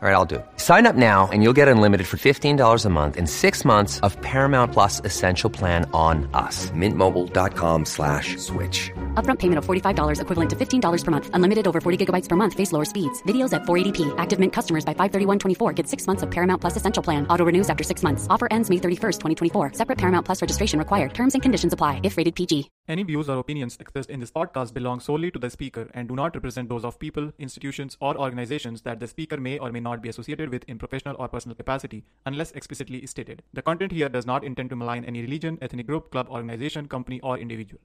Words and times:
All 0.00 0.08
right, 0.08 0.14
I'll 0.14 0.24
do 0.24 0.36
it. 0.36 0.46
Sign 0.58 0.86
up 0.86 0.94
now 0.94 1.28
and 1.32 1.42
you'll 1.42 1.58
get 1.60 1.66
unlimited 1.66 2.06
for 2.06 2.18
$15 2.18 2.84
a 2.84 2.88
month 2.88 3.16
in 3.16 3.26
six 3.26 3.64
months 3.64 3.98
of 4.06 4.16
Paramount 4.22 4.72
Plus 4.72 5.00
Essential 5.04 5.50
Plan 5.50 5.90
on 5.92 6.30
us. 6.34 6.70
Mintmobile.com 6.70 7.84
slash 7.84 8.36
switch. 8.36 8.92
Upfront 9.14 9.40
payment 9.40 9.58
of 9.58 9.66
$45 9.66 10.20
equivalent 10.20 10.50
to 10.50 10.54
$15 10.56 11.04
per 11.04 11.10
month. 11.10 11.30
Unlimited 11.32 11.66
over 11.66 11.80
40 11.80 12.06
gigabytes 12.06 12.28
per 12.28 12.36
month. 12.36 12.54
Face 12.54 12.70
lower 12.70 12.84
speeds. 12.84 13.20
Videos 13.24 13.52
at 13.52 13.62
480p. 13.62 14.14
Active 14.18 14.38
Mint 14.38 14.52
customers 14.52 14.84
by 14.84 14.94
531.24 14.94 15.74
get 15.74 15.88
six 15.88 16.06
months 16.06 16.22
of 16.22 16.30
Paramount 16.30 16.60
Plus 16.60 16.76
Essential 16.76 17.02
Plan. 17.02 17.26
Auto 17.26 17.44
renews 17.44 17.68
after 17.68 17.82
six 17.82 18.04
months. 18.04 18.28
Offer 18.30 18.46
ends 18.52 18.70
May 18.70 18.76
31st, 18.76 19.18
2024. 19.18 19.72
Separate 19.72 19.98
Paramount 19.98 20.24
Plus 20.24 20.40
registration 20.40 20.78
required. 20.78 21.12
Terms 21.12 21.34
and 21.34 21.42
conditions 21.42 21.72
apply 21.72 21.98
if 22.04 22.16
rated 22.16 22.36
PG. 22.36 22.70
Any 22.86 23.02
views 23.02 23.28
or 23.28 23.38
opinions 23.38 23.76
expressed 23.80 24.10
in 24.10 24.20
this 24.20 24.30
podcast 24.30 24.72
belong 24.74 25.00
solely 25.00 25.32
to 25.32 25.40
the 25.40 25.50
speaker 25.50 25.90
and 25.92 26.08
do 26.08 26.14
not 26.14 26.36
represent 26.36 26.68
those 26.68 26.84
of 26.84 27.00
people, 27.00 27.32
institutions, 27.40 27.96
or 28.00 28.16
organizations 28.16 28.82
that 28.82 29.00
the 29.00 29.08
speaker 29.08 29.38
may 29.38 29.58
or 29.58 29.72
may 29.72 29.80
not 29.80 29.87
be 29.96 30.10
associated 30.10 30.50
with 30.50 30.64
in 30.68 30.78
professional 30.78 31.16
or 31.18 31.28
personal 31.28 31.54
capacity, 31.54 32.04
unless 32.26 32.50
explicitly 32.52 33.06
stated. 33.06 33.42
The 33.54 33.62
content 33.62 33.92
here 33.92 34.10
does 34.10 34.26
not 34.26 34.44
intend 34.44 34.68
to 34.68 34.76
malign 34.76 35.06
any 35.06 35.22
religion, 35.22 35.56
ethnic 35.62 35.86
group, 35.86 36.10
club, 36.10 36.28
organization, 36.28 36.88
company, 36.88 37.20
or 37.22 37.38
individual. 37.38 37.80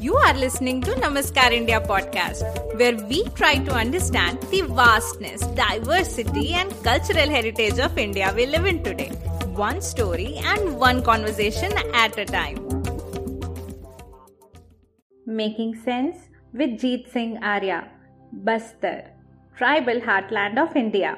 You 0.00 0.16
are 0.16 0.34
listening 0.34 0.80
to 0.82 0.90
Namaskar 0.94 1.52
India 1.52 1.80
podcast, 1.80 2.42
where 2.76 2.96
we 3.06 3.22
try 3.36 3.58
to 3.58 3.72
understand 3.72 4.42
the 4.50 4.62
vastness, 4.62 5.42
diversity, 5.54 6.54
and 6.54 6.72
cultural 6.82 7.28
heritage 7.28 7.78
of 7.78 7.96
India 7.96 8.32
we 8.34 8.46
live 8.46 8.66
in 8.66 8.82
today. 8.82 9.10
One 9.54 9.80
story 9.80 10.40
and 10.42 10.76
one 10.76 11.04
conversation 11.04 11.72
at 11.94 12.18
a 12.18 12.24
time. 12.24 12.56
Making 15.24 15.76
Sense 15.84 16.16
with 16.52 16.80
Jeet 16.80 17.08
Singh 17.12 17.38
Arya, 17.40 17.88
Bastar, 18.44 19.10
Tribal 19.58 20.06
heartland 20.06 20.58
of 20.58 20.78
India. 20.78 21.16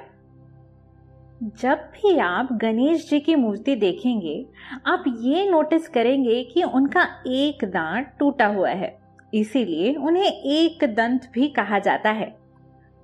जब 1.43 1.75
भी 1.75 2.19
आप 2.19 2.49
गणेश 2.53 3.11
जी 3.11 3.21
की 3.21 3.35
मूर्ति 3.35 3.77
देखेंगे, 3.77 4.47
आप 4.87 5.05
ये 5.21 5.51
notice 5.51 5.89
करेंगे 5.89 6.45
कि 6.45 6.63
उनका 6.63 7.03
एक 7.27 7.65
दांत 7.65 8.17
टूटा 8.19 8.47
हुआ 8.47 8.69
है। 8.69 8.99
इसीलिए 9.35 9.95
उन्हें 9.95 10.33
एक 10.43 10.85
दंत 10.85 11.31
भी 11.33 11.49
कहा 11.49 11.79
जाता 11.79 12.11
है। 12.11 12.37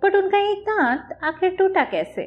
बट 0.03 0.17
उनका 0.17 0.39
एक 0.39 0.59
दांत 0.59 1.19
आखिर 1.25 1.51
टूटा 1.51 1.85
कैसे? 1.85 2.23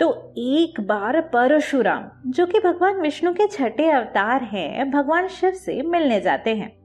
तो 0.00 0.34
एक 0.38 0.80
बार 0.80 1.20
परशुराम, 1.20 2.30
जो 2.30 2.46
कि 2.46 2.60
भगवान 2.60 3.00
विष्णु 3.00 3.34
के 3.34 3.46
छठे 3.46 3.90
अवतार 3.90 4.42
हैं, 4.42 4.90
भगवान 4.90 5.28
शिव 5.28 5.50
से 5.50 5.82
मिलने 5.82 6.20
जाते 6.20 6.54
हैं। 6.54 6.76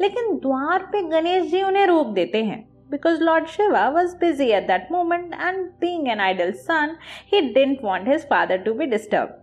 लेकिन 0.00 0.36
द्वार 0.36 0.78
पे 0.78 1.02
गणेश 1.02 1.50
जी 1.50 1.62
उन्हें 1.62 1.86
रोक 1.86 2.06
देते 2.06 2.44
हैं। 2.44 2.71
Because 2.92 3.20
Lord 3.20 3.48
Shiva 3.48 3.90
was 3.92 4.14
busy 4.14 4.52
at 4.52 4.66
that 4.66 4.90
moment 4.90 5.34
and 5.38 5.70
being 5.80 6.08
an 6.08 6.20
idle 6.20 6.52
son, 6.54 6.98
he 7.26 7.52
didn't 7.52 7.82
want 7.82 8.06
his 8.06 8.24
father 8.24 8.58
to 8.58 8.74
be 8.74 8.86
disturbed. 8.86 9.38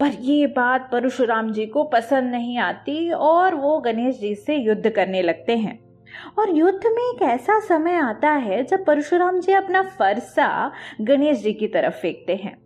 पर 0.00 0.14
ये 0.20 0.46
बात 0.46 0.88
परशुराम 0.92 1.50
जी 1.52 1.64
को 1.66 1.82
पसंद 1.84 2.30
नहीं 2.32 2.56
आती 2.58 3.10
और 3.12 3.54
वो 3.54 3.76
गणेश 3.80 4.18
जी 4.20 4.34
से 4.34 4.56
युद्ध 4.56 4.90
करने 4.90 5.22
लगते 5.22 5.56
हैं 5.56 5.78
और 6.38 6.56
युद्ध 6.56 6.86
में 6.86 7.02
एक 7.02 7.22
ऐसा 7.22 7.58
समय 7.66 7.96
आता 7.96 8.30
है 8.46 8.62
जब 8.62 8.84
परशुराम 8.86 9.40
जी 9.40 9.52
अपना 9.52 9.82
फरसा 9.98 10.50
गणेश 11.00 11.42
जी 11.42 11.52
की 11.52 11.68
तरफ़ 11.74 12.00
फेंकते 12.02 12.36
हैं 12.36 12.56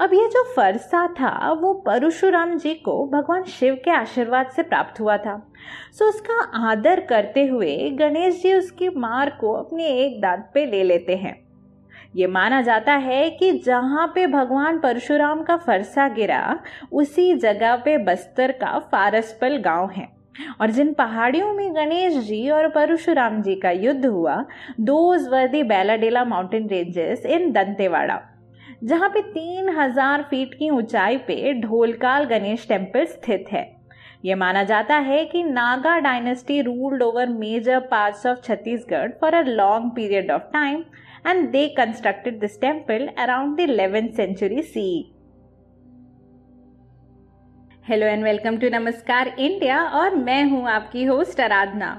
अब 0.00 0.14
ये 0.14 0.26
जो 0.28 0.42
फरसा 0.56 1.06
था, 1.06 1.52
वो 1.52 1.74
परशुराम 1.74 2.58
जी 2.58 2.74
को 2.74 3.06
भगवान 3.06 3.42
शिव 3.42 3.74
के 3.84 3.90
आशीर्वाद 3.90 4.46
से 4.46 4.62
प्राप्त 4.62 5.00
हुआ 5.00 5.16
था। 5.16 5.52
सो 5.92 6.04
उसका 6.04 6.68
आदर 6.70 7.00
करते 7.00 7.46
हुए 7.46 7.90
गणेश 7.90 8.42
जी 8.42 8.54
उसकी 8.54 8.88
मार 8.88 9.30
को 9.40 9.52
अपने 9.52 9.86
एक 9.86 10.20
दांत 10.20 10.50
पे 10.54 10.66
ले 10.66 10.82
लेते 10.82 11.16
हैं। 11.16 11.46
ये 12.16 12.26
माना 12.26 12.62
जाता 12.62 12.92
है 12.92 13.30
कि 13.30 13.52
जहाँ 13.52 14.12
पे 14.14 14.26
भगवान 14.26 14.78
परशुराम 14.78 15.42
का 15.42 15.56
फरसा 15.56 16.08
गिरा, 16.08 16.60
उसी 16.92 17.34
जगह 17.34 17.76
पे 17.76 17.98
बस्तर 17.98 18.52
का 18.52 18.78
फारसपल 18.78 19.56
गाँव 19.56 19.90
है। 19.90 20.08
और 20.60 20.70
जिन 20.70 20.92
पहाड़ियों 20.92 21.52
में 21.52 21.74
गणेश 21.74 22.14
जी 22.14 22.50
और 22.50 22.68
परशुराम 22.68 23.42
जी 23.42 23.54
का 23.54 23.70
युद्ध 23.70 24.06
हुआ, 24.06 24.44
those 24.80 25.28
were 25.28 25.48
the 25.48 25.62
Bailadila 25.62 26.24
mountain 26.24 26.68
ranges 26.68 27.26
in 27.26 27.52
Dantewada. 27.52 28.20
जहाँ 28.82 29.08
पे 29.08 29.20
तीन 29.22 29.68
हज़ार 29.76 30.22
फीट 30.30 30.54
की 30.54 30.68
ऊंचाई 30.70 31.16
पे 31.26 31.52
ढोलकाल 31.60 32.24
गणेश 32.26 32.66
टेंपल 32.68 33.04
स्थित 33.06 33.44
है। 33.52 33.64
ये 34.24 34.34
माना 34.34 34.62
जाता 34.64 34.96
है 34.98 35.24
कि 35.24 35.42
Naga 35.42 35.98
dynasty 35.98 36.60
ruled 36.62 37.02
over 37.02 37.28
major 37.28 37.78
parts 37.90 38.26
of 38.26 38.40
Chhattisgarh 38.44 39.10
for 39.20 39.34
a 39.34 39.42
long 39.42 39.90
period 39.96 40.30
of 40.30 40.42
time 40.52 40.84
and 41.26 41.48
they 41.52 41.66
constructed 41.76 42.38
this 42.40 42.60
temple 42.60 43.08
around 43.18 43.56
the 43.56 43.60
eleventh 43.60 44.08
century 44.10 44.62
C. 44.64 45.12
Hello 47.88 48.06
and 48.06 48.24
welcome 48.24 48.56
to 48.58 48.68
Namaskar 48.70 49.28
India 49.28 49.82
और 49.92 50.14
मैं 50.16 50.42
हूँ 50.44 50.66
आपकी 50.68 51.04
होस्ट 51.04 51.40
आराधना। 51.40 51.90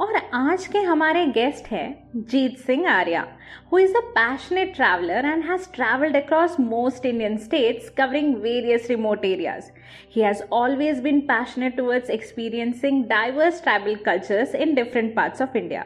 और 0.00 0.16
आज 0.34 0.66
के 0.66 0.78
हमारे 0.82 1.24
guest 1.26 1.66
हैं 1.72 1.88
Jeet 2.30 2.58
Singh 2.58 2.88
Arya 2.90 3.26
who 3.72 3.78
is 3.78 3.96
a 3.96 4.00
passionate 4.14 4.74
traveller 4.74 5.26
and 5.26 5.44
has 5.44 5.68
travelled 5.74 6.16
across 6.16 6.58
most 6.60 7.06
Indian 7.06 7.36
states 7.38 7.88
covering 7.98 8.34
various 8.42 8.88
remote 8.90 9.24
areas 9.24 9.70
he 10.14 10.22
has 10.22 10.42
always 10.52 11.00
been 11.02 11.20
passionate 11.26 11.76
towards 11.76 12.10
experiencing 12.10 13.04
diverse 13.08 13.62
tribal 13.62 13.94
cultures 14.06 14.54
in 14.54 14.74
different 14.74 15.14
parts 15.16 15.42
of 15.42 15.56
India 15.56 15.84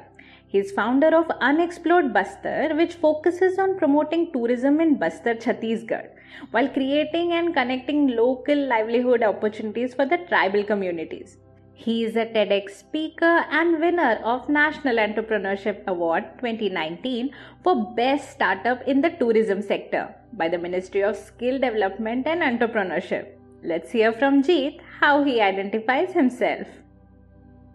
He 0.50 0.56
is 0.56 0.72
founder 0.72 1.08
of 1.08 1.30
Unexplored 1.42 2.14
Bastar, 2.14 2.74
which 2.74 2.94
focuses 2.94 3.58
on 3.58 3.76
promoting 3.76 4.32
tourism 4.32 4.80
in 4.80 4.96
Bastar, 4.96 5.34
Chhattisgarh, 5.34 6.08
while 6.52 6.68
creating 6.70 7.32
and 7.32 7.52
connecting 7.52 8.08
local 8.16 8.66
livelihood 8.66 9.22
opportunities 9.22 9.92
for 9.92 10.06
the 10.06 10.16
tribal 10.16 10.64
communities. 10.64 11.36
He 11.75 12.03
is 12.05 12.15
a 12.15 12.25
TEDx 12.27 12.69
speaker 12.69 13.45
and 13.49 13.79
winner 13.79 14.21
of 14.23 14.47
National 14.47 14.97
Entrepreneurship 14.97 15.85
Award 15.87 16.23
2019 16.37 17.31
for 17.63 17.93
Best 17.95 18.29
Startup 18.29 18.79
in 18.87 19.01
the 19.01 19.09
Tourism 19.09 19.59
Sector 19.61 20.13
by 20.33 20.49
the 20.49 20.57
Ministry 20.59 21.03
of 21.03 21.17
Skill 21.17 21.59
Development 21.59 22.27
and 22.27 22.41
Entrepreneurship. 22.41 23.37
Let's 23.63 23.89
hear 23.91 24.13
from 24.13 24.43
Jeet 24.43 24.81
how 24.99 25.23
he 25.23 25.41
identifies 25.41 26.13
himself. 26.13 26.67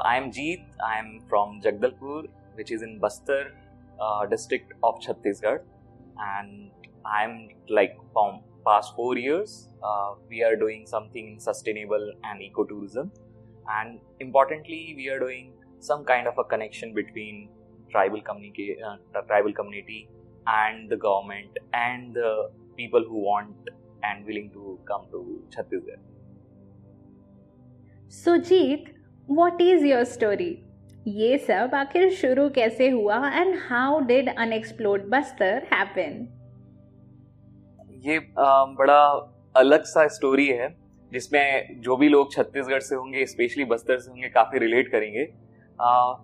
I'm 0.00 0.31
Jeet. 0.31 0.64
I'm 0.81 1.20
from 1.28 1.60
Jagdalpur, 1.60 2.28
which 2.54 2.70
is 2.70 2.82
in 2.82 3.00
Bastar 3.00 3.50
uh, 4.00 4.26
district 4.26 4.75
of 4.84 5.00
Chhattisgarh, 5.00 5.60
and 6.19 6.70
I'm 7.04 7.48
like 7.69 7.98
from 8.12 8.42
past 8.64 8.94
four 8.94 9.19
years. 9.19 9.69
Uh, 9.82 10.14
we 10.28 10.44
are 10.44 10.54
doing 10.54 10.87
something 10.87 11.32
in 11.32 11.41
sustainable 11.41 12.12
and 12.22 12.41
ecotourism 12.41 13.10
and 13.79 13.99
importantly 14.19 14.94
we 14.97 15.09
are 15.09 15.19
doing 15.19 15.51
some 15.79 16.03
kind 16.05 16.27
of 16.27 16.38
a 16.38 16.44
connection 16.44 16.94
between 16.94 17.49
tribal 17.91 18.21
community 18.21 18.77
uh, 18.88 19.21
tribal 19.21 19.53
community 19.53 20.09
and 20.47 20.89
the 20.89 20.97
government 20.97 21.57
and 21.73 22.13
the 22.13 22.49
people 22.75 23.03
who 23.07 23.19
want 23.19 23.69
and 24.03 24.25
willing 24.25 24.49
to 24.51 24.79
come 24.85 25.05
to 25.11 25.41
Chhattisgarh. 25.49 25.99
So 28.09 28.38
Jeet, 28.39 28.94
what 29.27 29.59
is 29.61 29.83
your 29.83 30.05
story? 30.05 30.53
ये 31.07 31.38
सब 31.38 31.71
आखिर 31.75 32.09
शुरू 32.16 32.47
कैसे 32.55 32.88
हुआ 32.89 33.16
and 33.29 33.55
how 33.69 33.99
did 34.07 34.29
unexplored 34.39 35.03
Bastar 35.09 35.67
happen 35.71 36.13
ये 38.05 38.19
बड़ा 38.38 39.01
अलग 39.61 39.83
सा 39.85 40.07
स्टोरी 40.17 40.47
है 40.47 40.69
जिसमें 41.12 41.80
जो 41.80 41.96
भी 41.96 42.08
लोग 42.08 42.32
छत्तीसगढ़ 42.32 42.80
से 42.80 42.94
होंगे 42.94 43.26
स्पेशली 43.26 43.64
बस्तर 43.64 43.98
से 43.98 44.10
होंगे 44.10 44.28
काफ़ी 44.28 44.58
रिलेट 44.58 44.91
करेंगे। 44.92 45.28
आ, 45.81 46.14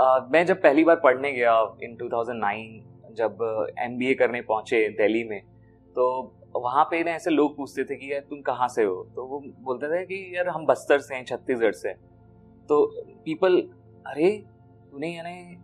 आ, 0.00 0.28
मैं 0.32 0.46
जब 0.46 0.62
पहली 0.62 0.84
बार 0.84 0.96
पढ़ने 0.96 1.32
गया 1.32 1.76
इन 1.82 1.96
2009 1.96 3.14
जब 3.14 3.38
एमबीए 3.78 4.14
करने 4.14 4.40
पहुँचे 4.40 4.88
दिल्ली 4.88 5.24
में 5.24 5.40
तो 5.96 6.34
वहाँ 6.56 6.84
पे 6.84 7.04
ना 7.04 7.10
ऐसे 7.10 7.30
लोग 7.30 7.56
पूछते 7.56 7.84
थे 7.84 7.96
कि 7.96 8.12
यार 8.12 8.20
तुम 8.20 8.40
कहाँ 8.40 8.68
से 8.68 8.84
हो? 8.84 9.10
तो 9.16 9.24
वो 9.26 9.42
बोलते 9.60 9.86
थे 9.86 10.04
कि 10.06 10.36
यार 10.36 10.48
हम 10.48 10.66
बस्तर 10.66 10.98
से 10.98 11.14
हैं 11.14 11.24
छत्तीसगढ़ 11.24 11.72
से 11.72 11.92
तो 12.68 12.86
पीपल 13.24 13.60
अरे 14.06 14.30
तूने 14.92 15.08
यानी 15.08 15.56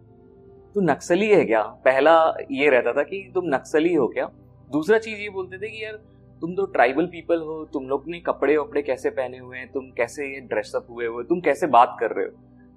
तू 0.74 0.80
नक्सली 0.80 1.28
है 1.28 1.44
क्या? 1.44 1.62
पहला 1.62 2.34
ये 2.50 2.70
रहता 2.70 2.92
था 2.92 3.02
कि 3.02 3.30
तुम 3.34 3.44
नक्सली 3.46 3.94
हो 3.94 4.08
क्या? 4.08 4.30
दूसरा 4.72 4.98
चीज़ 4.98 5.20
ये 5.20 5.28
बोलते 5.28 5.58
थे 5.58 5.68
कि 5.68 5.84
यार 5.84 5.98
तुम 6.42 6.54
तो 6.56 6.64
ट्राइबल 6.66 7.06
पीपल 7.06 7.40
हो, 7.40 7.64
तुम 7.72 7.88
लोग 7.88 8.04
ने 8.08 8.20
कपड़े 8.20 8.56
वपड़े 8.56 8.82
कैसे 8.82 9.10
पहने 9.10 9.38
हुए 9.38 9.58
हैं, 9.58 9.70
तुम 9.72 9.90
कैसे 9.96 10.26
ये 10.26 10.40
ड्रेसअप 10.42 10.86
हुए 10.90 11.06
हुए 11.06 11.24
तुम 11.24 11.40
कैसे 11.40 11.66
बात 11.68 11.96
कर 12.00 12.10
रहे 12.10 12.24
हो? 12.26 12.30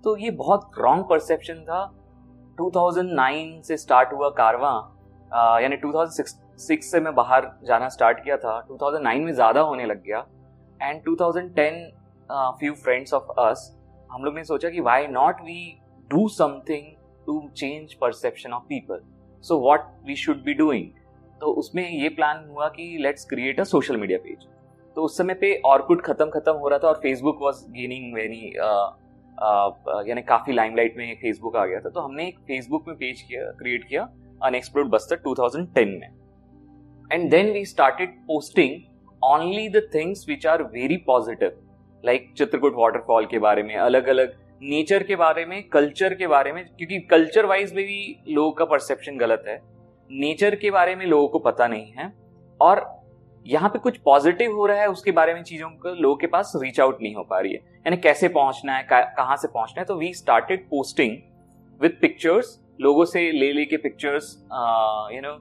तो 0.03 0.15
ये 0.17 0.31
बहुत 0.33 0.71
रॉन्ग 0.77 1.05
परसेप्शन 1.09 1.61
था। 1.63 1.83
2009 2.57 3.61
से 3.63 3.77
स्टार्ट 3.77 4.13
हुआ 4.13 4.29
कारवा 4.37 4.71
यानी 5.61 5.77
2006 5.77 6.81
से 6.83 6.99
मैं 6.99 7.13
बाहर 7.15 7.49
जाना 7.67 7.87
स्टार्ट 7.89 8.23
किया 8.23 8.37
था 8.37 8.59
2009 8.67 9.23
में 9.23 9.33
ज़्यादा 9.33 9.61
होने 9.61 9.85
लग 9.85 10.03
गया। 10.03 10.25
And 10.79 11.01
2010 11.03 11.79
few 12.59 12.73
friends 12.73 13.13
of 13.13 13.31
us 13.39 13.71
हम 14.09 14.23
लोग 14.23 14.35
ने 14.35 14.43
सोचा 14.43 14.69
कि 14.69 14.79
why 14.81 15.07
not 15.09 15.41
we 15.41 15.61
do 16.09 16.27
something 16.29 16.91
to 17.27 17.39
change 17.57 17.93
perception 18.01 18.53
of 18.53 18.63
people 18.69 19.01
so 19.43 19.57
what 19.59 19.87
we 20.05 20.15
should 20.15 20.43
be 20.43 20.53
doing 20.53 20.89
तो 21.43 21.51
उसमें 21.53 21.89
ये 21.91 22.09
प्लान 22.09 22.37
हुआ 22.49 22.67
कि 22.69 22.83
let's 23.01 23.25
create 23.25 23.59
a 23.59 23.63
social 23.65 23.97
media 23.97 24.17
page 24.17 24.45
तो 24.95 25.03
उस 25.03 25.17
समय 25.17 25.33
पे 25.33 25.49
ऑर्कुड 25.65 26.01
खत्म 26.01 26.29
खत्म 26.31 26.51
हो 26.53 26.67
रहा 26.69 26.79
था 26.79 26.87
और 26.87 26.99
फेसबुक 27.03 27.39
वॉज़ 27.41 27.57
गेनिंग 27.71 28.13
वेरी 28.15 28.45
यानी 30.09 30.21
काफ़ी 30.21 30.53
लाइमलाइट 30.53 30.95
में 30.97 31.15
फेसबुक 31.21 31.55
आ 31.55 31.65
गया 31.65 31.79
था। 31.79 31.89
तो 31.89 31.99
हमने 31.99 32.27
एक 32.27 32.37
फेसबुक 32.47 32.87
में 32.87 32.95
पेज 32.97 33.21
किया 33.21 33.49
क्रिएट 33.59 33.87
किया 33.89 34.07
अनएक्सप्लोर्ड 34.41 34.89
बस्तर 34.89 35.19
2010 35.25 35.91
में। 35.99 36.07
And 37.11 37.29
then 37.31 37.51
we 37.51 37.65
started 37.65 38.15
posting 38.27 38.79
only 39.21 39.67
the 39.69 39.81
things 39.95 40.25
which 40.29 40.47
are 40.47 40.63
very 40.73 40.97
positive 41.07 41.59
like 42.03 42.33
Chitrakoot 42.37 42.73
waterfall 42.77 43.25
के 43.25 43.39
बारे 43.39 43.63
में 43.63 43.75
अलग 43.77 44.07
अलग 44.07 44.39
नेचर 44.63 45.03
के 45.03 45.15
बारे 45.15 45.45
में 45.45 45.61
कल्चर 45.69 46.13
के 46.13 46.27
बारे 46.27 46.53
में, 46.53 46.65
क्योंकि 46.67 46.99
कल्चर 47.11 47.45
वाइज 47.45 47.73
में 47.73 47.85
भी 47.85 48.01
लोगों 48.29 48.51
का 48.51 48.65
परसेप्शन 48.67 49.17
गलत 49.17 49.43
है। 49.47 49.61
नेचर 50.13 50.55
के 50.55 50.71
बारे 50.71 50.95
में 50.95 51.05
लोगों 51.05 51.27
को 51.27 51.39
पता 51.41 51.67
नहीं 51.67 51.91
है 51.91 52.11
और 52.59 52.85
यहाँ 53.45 53.69
पे 53.69 53.79
कुछ 53.79 53.97
पॉजिटिव 53.99 54.55
हो 54.55 54.65
रहा 54.65 54.81
है, 54.81 54.87
उसके 54.87 55.11
बारे 55.11 55.33
में 55.33 55.41
चीज़ों 55.43 55.69
को 55.69 55.93
लोगों 55.93 56.15
के 56.15 56.27
पास 56.27 56.51
रीच 56.55 56.79
आउट 56.79 57.01
नहीं 57.01 57.15
हो 57.15 57.23
पा 57.23 57.39
रही 57.39 57.53
है। 57.53 57.59
यानी 57.59 57.97
कैसे 57.97 58.27
पहुँचना 58.29 58.75
है, 58.75 58.87
कहाँ 58.89 59.35
से 59.37 59.47
पहुँचना 59.47 59.81
है? 59.81 59.85
तो 59.85 59.95
we 59.95 60.13
started 60.13 60.67
posting 60.69 61.17
with 61.81 61.99
pictures 62.01 62.59
लोगों 62.81 63.05
से 63.05 63.31
ले 63.31 63.51
लेके 63.53 63.77
पिक्चर्स 63.77 64.35
यू 65.13 65.21
नो 65.21 65.33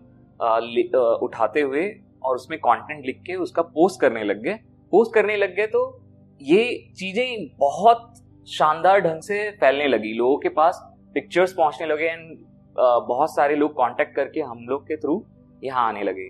उठाते 1.19 1.61
हुए 1.61 1.89
और 2.23 2.37
उसमें 2.37 2.59
कंटेंट 2.61 3.05
लिख 3.07 3.21
के 3.27 3.35
उसका 3.37 3.63
पोस्ट 3.65 4.01
करने 4.01 4.25
लग 4.25 4.43
गए। 4.43 4.55
पोस्ट 4.93 5.15
करने 5.15 5.37
लग 5.37 5.55
गए 5.57 5.67
तो 5.67 5.83
ये 6.41 6.65
चीज़ें 6.97 7.49
बहुत 7.59 8.13
शानदार 8.49 9.01
ढंग 9.01 9.21
से 9.23 9.51
फैलने 9.61 9.87
लगी। 9.89 10.13
लोगों 10.13 10.37
के 10.39 10.49
पास 10.51 10.81
पिक्चर्स 11.15 11.53
पहुँचने 11.53 11.87
लगे 11.87 12.05
एंड 12.05 12.37
बहुत 12.77 13.35
सारे 13.35 13.57
लोग 13.57 13.73
कांटेक्ट 13.77 14.15
करके 14.17 14.41
हम 14.43 14.67
लोग 14.69 14.87
के 14.89 14.97
थ्रू 14.97 15.25
यहाँ 15.65 15.87
आने 15.89 16.03
लगे। 16.03 16.27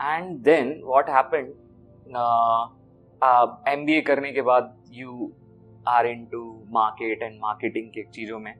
And 0.00 0.38
then 0.44 0.80
what 0.84 1.08
happen 1.10 1.52
M 3.72 3.84
B 3.86 3.92
A 3.92 4.00
करने 4.00 4.32
के 4.32 4.42
बाद 4.42 4.74
you 4.92 5.32
are 5.88 6.06
into 6.32 6.42
market 6.72 7.22
and 7.22 7.38
marketing 7.42 7.88
के 7.88 8.02
चीज़ों 8.04 8.38
में। 8.38 8.54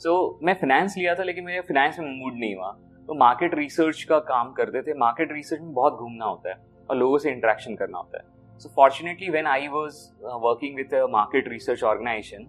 सो 0.00 0.10
so, 0.10 0.44
मैं 0.46 0.54
फिनेंस 0.60 0.96
लिया 0.98 1.14
था 1.14 1.22
लेकिन 1.22 1.44
मेरे 1.44 1.60
फिनेंस 1.62 1.98
में 1.98 2.06
मूड 2.10 2.38
नहीं 2.38 2.54
हुआ। 2.56 2.70
तो 3.08 3.14
मार्केट 3.14 3.54
रिसर्च 3.54 4.02
का 4.02 4.18
काम 4.28 4.52
करते 4.52 4.82
थे। 4.82 4.94
मार्केट 4.98 5.32
रिसर्च 5.32 5.60
में 5.60 5.72
बहुत 5.74 5.94
घूमना 5.94 6.24
होता 6.24 6.50
है 6.50 6.56
और 6.90 6.96
लोगों 6.96 7.18
से 7.18 7.30
इंट्रैक्शन 7.32 7.74
करना 7.76 7.98
होता 7.98 8.18
है। 8.18 8.58
So 8.60 8.68
fortunately 8.76 9.28
when 9.30 9.46
I 9.46 9.68
was 9.68 9.96
working 10.42 10.76
with 10.76 10.94
market 11.10 11.48
research 11.48 11.82
organisation 11.84 12.46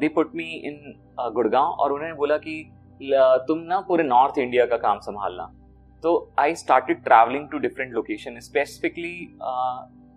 they 0.00 0.08
put 0.08 0.34
me 0.34 0.44
in 0.66 0.94
Gurgaon 1.34 1.64
और 1.64 1.92
उन्होंने 1.92 2.14
बोला 2.14 2.36
कि 2.38 2.54
तुम 3.00 3.58
ना 3.58 3.80
पूरे 3.80 4.04
नॉर्थ 4.04 4.38
इंडिया 4.38 4.66
का 4.66 4.76
काम 4.78 4.98
संभालना। 5.00 5.50
तो 6.02 6.32
I 6.38 6.54
started 6.54 7.02
travelling 7.04 7.48
to 7.48 7.58
different 7.58 7.92
location 7.92 8.38
specifically 8.40 9.14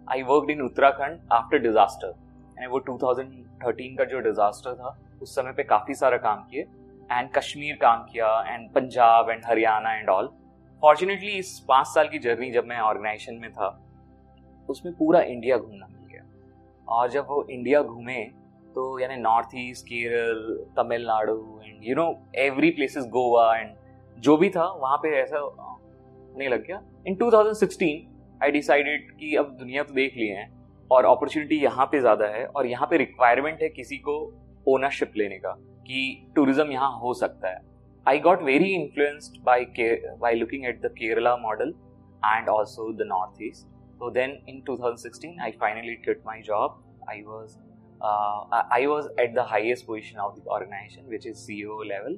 I 0.08 0.22
work 0.24 0.50
in 0.50 0.62
Uttarakhand 0.62 1.20
after 1.34 1.58
disaster 1.60 2.08
यानी 2.08 2.68
वो 2.68 2.80
2013 2.82 3.98
का 3.98 4.04
जो 4.06 4.20
डिजास्टर 4.22 4.74
था, 4.74 4.98
उस 5.22 5.36
समय 5.36 5.52
पे 5.52 5.64
काफ़ी 5.64 5.94
सारा 5.96 6.18
काम 6.18 6.40
किए। 6.42 6.62
एंड 7.10 7.30
कश्मीर 7.32 7.76
काम 7.82 8.04
किया 8.04 8.28
and 8.48 8.70
Punjab 8.74 9.30
and 9.30 9.42
Haryana 9.46 9.94
and 9.94 10.10
all 10.10 10.30
fortunately 10.84 11.32
इस 11.32 11.60
पाँच 11.68 11.88
साल 11.88 12.08
की 12.08 12.20
जर्नी 12.20 12.52
जब 12.52 12.66
मैं 12.66 12.80
ऑर्गेनाइजेशन 12.80 13.36
में 13.36 13.52
था, 13.52 13.68
उसमें 14.70 14.94
पूरा 14.96 15.22
इंडिया 15.24 15.58
घूमना 15.58 15.88
मिल 15.88 16.08
गया। 16.12 16.24
और 16.88 17.10
जब 17.10 17.26
वो 17.30 17.44
इंडिया 17.50 17.82
घूमे 17.84 18.20
तो 18.76 18.84
यानी 19.00 19.16
north 19.16 19.56
east 19.56 19.86
Kerala 19.86 20.40
Tamil Nadu 20.78 21.36
and 21.66 21.84
you 21.84 21.96
know 21.96 22.08
every 22.38 22.70
places 22.72 23.06
Goa 23.12 23.46
and 23.58 23.76
जो 24.18 24.36
भी 24.38 24.50
था 24.50 24.66
वहाँ 24.82 24.98
पे 25.04 25.10
ऐसा 25.20 25.40
नहीं 26.38 26.50
लग 26.50 26.66
गया। 26.68 26.82
इन 27.08 27.16
2016 27.16 28.44
आई 28.44 28.52
डिसाइडेड 28.52 29.12
कि 29.20 29.36
अब 29.36 29.56
दुनिया 29.60 29.84
तो 29.84 29.94
देख 29.94 30.18
लिए 30.18 30.34
हैं 30.34 30.48
और 30.92 31.06
अपॉर्चुनिटी 31.06 31.60
यहाँ 31.64 31.86
पे 31.92 32.00
ज़्यादा 32.00 32.28
है 32.36 32.46
और 32.46 32.68
यहाँ 32.68 32.88
पे 32.90 32.98
रिक्वायरमेंट 32.98 33.62
है 33.62 33.70
किसी 33.70 33.98
को 34.08 34.18
ओनरशिप 34.68 35.14
लेने 35.18 35.38
का 35.38 35.52
कि 35.88 36.02
टूरिज़्म 36.36 36.72
यहाँ 36.72 36.92
हो 37.00 37.14
सकता 37.14 37.50
है। 37.50 37.62
I 38.06 38.20
got 38.20 38.44
very 38.44 38.74
influenced 38.74 39.42
by 39.46 39.66
by 40.20 40.36
looking 40.36 40.66
at 40.66 40.82
the 40.82 40.94
Kerala 40.98 41.36
model 41.38 41.74
and 42.26 42.50
also 42.50 42.92
the 42.94 43.08
north 43.08 43.44
east 43.44 43.74
So 44.00 44.10
then 44.10 44.32
in 44.52 44.58
2016, 44.64 45.38
I 45.40 45.54
finally 45.60 45.94
quit 46.06 46.24
job. 46.48 46.74
I 47.08 47.22
was 47.26 47.54
uh, 47.58 47.75
I 48.02 48.88
was 48.88 49.08
at 49.18 49.34
the 49.34 49.44
highest 49.44 49.88
position 49.88 50.20
of 50.20 50.36
the 50.36 50.50
organization, 50.50 51.08
which 51.08 51.26
is 51.26 51.38
CEO 51.40 51.78
level. 51.88 52.18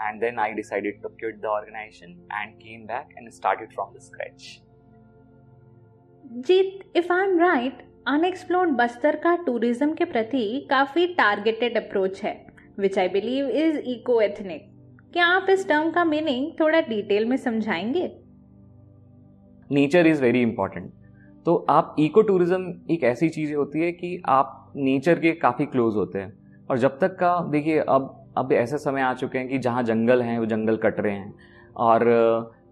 And 0.00 0.22
then 0.22 0.38
I 0.38 0.54
decided 0.54 1.02
to 1.02 1.08
quit 1.10 1.42
the 1.42 1.50
organization 1.50 2.16
and 2.30 2.58
came 2.60 2.86
back 2.86 3.10
and 3.16 3.32
started 3.34 3.72
from 3.72 3.94
the 3.94 4.00
scratch. 4.00 4.60
Jeet 6.46 6.96
if 6.96 7.12
I 7.12 7.22
am 7.24 7.38
right 7.40 7.78
unexplored 8.08 8.70
Bastar 8.76 9.16
का 9.16 9.34
tourism 9.44 9.92
के 9.94 10.04
प्रति 10.04 10.66
काफ़ी 10.70 11.06
targeted 11.14 11.76
approach 11.76 12.22
है 12.22 12.34
which 12.80 12.98
I 12.98 13.08
believe 13.08 13.48
is 13.48 13.78
eco 13.92 14.20
ethnic 14.20 14.66
क्या 15.12 15.26
आप 15.26 15.46
इस 15.50 15.66
term 15.68 15.90
का 15.90 16.04
meaning 16.04 16.50
थोड़ा 16.60 16.80
डिटेल 16.88 17.24
में 17.24 17.36
समझाएँगे 17.36 18.10
नेचर 19.70 20.06
इज़ 20.06 20.22
वेरी 20.22 20.42
इंपॉर्टेंट 20.42 20.92
तो 21.46 21.54
आप 21.70 21.94
इको 21.98 22.22
टूरिज़्म 22.22 22.72
एक 22.90 23.04
ऐसी 23.04 23.28
चीज़ 23.28 23.54
होती 23.54 23.80
है 23.80 23.92
कि 23.92 24.20
आप 24.28 24.57
नेचर 24.78 25.18
के 25.18 25.32
काफ़ी 25.32 25.66
क्लोज 25.66 25.96
होते 25.96 26.18
हैं। 26.18 26.32
और 26.70 26.78
जब 26.78 26.98
तक 26.98 27.16
का, 27.16 27.48
देखिए, 27.50 27.78
अब 27.78 28.14
अब 28.36 28.52
ऐसे 28.52 28.78
समय 28.78 29.00
आ 29.00 29.14
चुके 29.14 29.38
हैं 29.38 29.48
कि 29.48 29.58
जहाँ 29.58 29.82
जंगल 29.82 30.22
हैं, 30.22 30.38
वो 30.38 30.46
जंगल 30.46 30.76
कट 30.76 31.00
रहे 31.00 31.14
हैं। 31.14 31.34
और, 31.76 32.04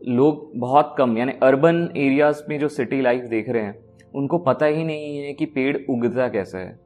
लोग 0.08 0.52
बहुत 0.56 0.94
कम, 0.98 1.18
यानी 1.18 1.32
अर्बन 1.32 1.88
एरियाज़ 1.96 2.42
में 2.48 2.58
जो 2.58 2.68
सिटी 2.68 3.00
लाइफ 3.00 3.24
देख 3.24 3.48
रहे 3.48 3.62
हैं, 3.62 3.78
उनको 4.14 4.38
पता 4.38 4.66
ही 4.66 4.84
नहीं 4.84 5.18
है 5.18 5.32
कि 5.32 5.46
पेड़ 5.46 5.78
उगता 5.90 6.28
कैसे 6.28 6.58
है 6.58 6.78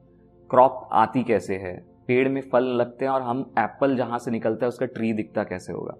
क्रॉप 0.49 0.89
आती 0.91 1.23
कैसे 1.23 1.55
है। 1.55 1.85
पेड़ 2.07 2.29
में 2.29 2.41
फल 2.51 2.63
लगते 2.63 3.05
हैं 3.05 3.11
और 3.11 3.21
हम 3.21 3.53
एप्पल 3.59 3.95
जहाँ 3.95 4.19
से 4.19 4.31
निकलता 4.31 4.65
है, 4.65 4.67
उसका 4.67 4.85
ट्री 4.85 5.13
दिखता 5.13 5.43
कैसे 5.43 5.73
होगा। 5.73 5.97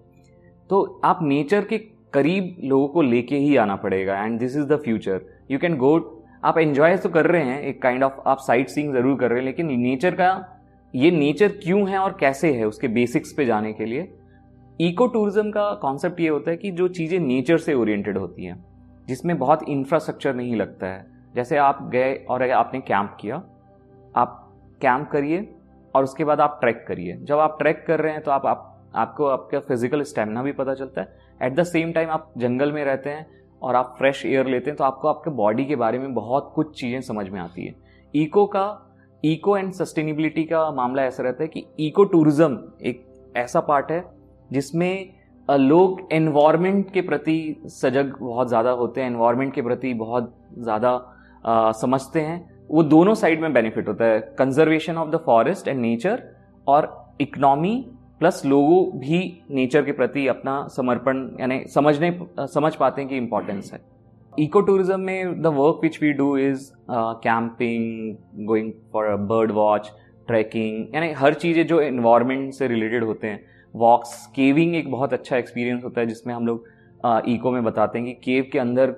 तो 0.70 1.02
आप 1.04 1.20
नेचर 1.22 1.66
के 1.66 1.78
करीब 2.14 2.58
लोगों 2.64 2.88
को 2.88 3.02
लेके 3.02 3.36
ही 3.36 3.56
आना 3.56 3.76
पड़ेगा 3.76 4.24
and 4.24 4.40
this 4.40 4.58
is 4.58 4.66
the 4.66 4.76
future 4.76 5.22
you 5.52 5.60
can 5.60 5.78
go 5.78 6.21
आप 6.44 6.58
एंजॉय 6.58 6.96
तो 6.98 7.10
कर 7.10 7.26
रहे 7.26 7.44
हैं 7.44 7.62
एक 7.62 7.82
काइंड 7.82 8.02
kind 8.02 8.12
ऑफ़ 8.12 8.20
of, 8.20 8.28
आप 8.28 8.38
साइट 8.38 8.70
सीइंग 8.70 8.94
ज़रूर 8.94 9.20
कर 9.20 9.30
रहे 9.30 9.40
हैं 9.40 9.46
लेकिन 9.46 9.68
नेचर 9.80 10.16
का 10.16 10.58
ये 10.94 11.10
नेचर 11.12 11.48
क्यों 11.64 11.88
है 11.90 11.98
और 11.98 12.18
कैसे 12.20 12.52
है 12.54 12.66
उसके 12.66 12.88
बेसिक्स 12.88 13.34
पे 13.34 13.46
जाने 13.46 13.74
के 13.74 13.86
लिए? 13.86 14.08
इको 14.80 15.08
टूरिज़्म 15.08 15.52
का 15.52 15.74
कॉन्सेप्ट 15.74 16.20
ये 16.20 16.28
होता 16.28 16.52
है 16.52 16.58
कि 16.58 16.72
जो 16.72 16.88
चीज़ें 16.90 17.20
नेचर 17.20 17.58
से 17.58 17.74
ओरिएंटेड 17.74 18.18
होती 18.18 18.46
हैं 18.46 18.64
जिसमें 19.08 19.38
बहुत 19.38 19.64
इंफ्रास्ट्रक्चर 19.70 20.36
नहीं 20.36 20.56
लगता 20.56 20.88
है। 20.88 21.06
जैसे 21.36 21.58
आप 21.58 21.90
गए 21.92 22.14
और 22.30 22.50
आपने 22.52 22.80
कैंप 22.82 23.18
किया 23.22 23.36
आप 24.16 24.38
कैंप 24.82 25.10
करिए 25.12 25.48
और 25.94 26.04
उसके 26.04 26.24
बाद 26.24 26.42
आप 26.42 26.58
ट्रैक 26.62 26.84
करिए। 26.88 27.18
जब 27.18 27.40
आप 27.40 27.58
ट्रैक 27.60 27.84
कर 27.88 28.00
रहे 28.00 28.14
हैं 28.14 28.22
तो 28.24 28.32
आप, 28.32 28.46
आप 28.46 28.68
आपको 28.96 29.26
आपका 29.26 29.60
फ़िज़िकल 29.60 30.04
स्टेमिना 30.04 30.44
भी 30.44 30.52
पता 30.54 30.74
चलता 30.74 31.02
है। 31.02 31.14
एट 31.42 31.56
द 31.56 31.64
सेम 31.64 31.92
टाइम 31.92 32.10
आप 32.10 32.32
जंगल 32.38 32.72
में 32.72 32.84
रहते 32.86 33.10
हैं 33.10 33.26
और 33.62 33.76
आप 33.76 33.96
फ्रेश 33.98 34.26
एयर 34.26 34.48
लेते 34.48 34.70
हैं 34.70 34.78
तो 34.78 34.84
आपको 34.84 35.08
आपके 35.08 35.30
बॉडी 35.32 35.66
के 35.66 35.76
बारे 35.76 36.00
में 36.00 36.14
बहुत 36.14 36.52
कुछ 36.56 36.80
चीज़ें 36.80 37.02
समझ 37.04 37.28
में 37.30 37.40
आती 37.40 37.66
है। 37.66 37.76
इको 38.14 38.46
का, 38.46 38.66
इको 39.24 39.58
एंड 39.58 39.72
सस्टेनेबिलिटी 39.74 40.44
का 40.44 40.70
मामला 40.72 41.04
ऐसा 41.04 41.24
रहता 41.24 41.44
है 41.44 41.50
कि 41.50 41.66
इको 41.80 42.04
टूरिज़्म 42.06 42.60
एक 42.82 43.06
ऐसा 43.38 43.60
पार्ट 43.62 43.92
है 43.92 44.04
जिसमें 44.52 45.14
लोग 45.48 46.08
एनवायरमेंट 46.12 46.92
के 46.94 47.02
प्रति 47.02 47.56
सजग 47.72 48.16
बहुत 48.20 48.48
ज़्यादा 48.48 48.72
होते 48.72 49.02
हैं 49.02 49.08
एनवायरमेंट 49.08 49.54
के 49.54 49.62
प्रति 49.62 49.94
बहुत 49.96 50.34
ज़्यादा 50.58 51.72
समझते 51.76 52.22
हैं। 52.22 52.66
वो 52.70 52.84
दोनों 52.86 53.14
साइड 53.16 53.42
में 53.42 53.54
बेनिफिट 53.54 53.88
होता 53.88 54.06
है, 54.06 54.20
conservation 54.40 54.98
of 54.98 55.10
the 55.10 55.20
forest 55.26 55.68
and 55.68 55.80
nature 55.82 56.24
और 56.68 57.16
इकोनॉमी 57.22 57.74
प्लस 58.22 58.42
लोगों 58.46 59.00
भी 59.00 59.20
नेचर 59.52 59.84
के 59.84 59.92
प्रति 59.92 60.26
अपना 60.28 60.56
समर्पण, 60.72 61.28
यानी 61.40 61.64
समझने, 61.68 62.10
समझ 62.48 62.76
पाते 62.76 63.02
हैं 63.02 63.10
कि 63.10 63.18
इम्पोर्टेंस 63.18 63.72
है। 63.74 63.80
इको 64.34 64.62
टूरिज़्म 64.62 65.00
में 65.00 65.42
the 65.42 65.48
work 65.48 65.80
which 65.84 66.02
we 66.02 66.12
do 66.14 66.36
is 66.40 66.70
camping 66.92 68.46
going 68.48 68.72
for 68.94 69.16
bird 69.32 69.52
watch 69.52 69.92
trekking 70.28 70.96
यानी 70.96 71.12
हर 71.14 71.34
चीज़ें 71.36 71.66
जो 71.68 71.82
इन्वायरमेंट 71.82 72.54
से 72.54 72.68
रिलेटेड 72.68 73.04
होते 73.04 73.28
हैं। 73.28 73.44
वॉक्स 73.74 74.26
केविंग 74.36 74.76
एक 74.76 74.92
बहुत 74.92 75.14
अच्छा 75.14 75.38
एक्सपीरियंस 75.38 75.84
होता 75.84 76.02
है, 76.02 76.08
जिसमें 76.08 76.34
हम 76.34 76.48
लोग 76.48 76.68
इको 77.28 77.52
में 77.52 77.64
बताते 77.64 78.00
हैं 78.00 78.08
कि 78.08 78.14
केव 78.24 78.50
के 78.54 78.60
अंदर 78.60 78.96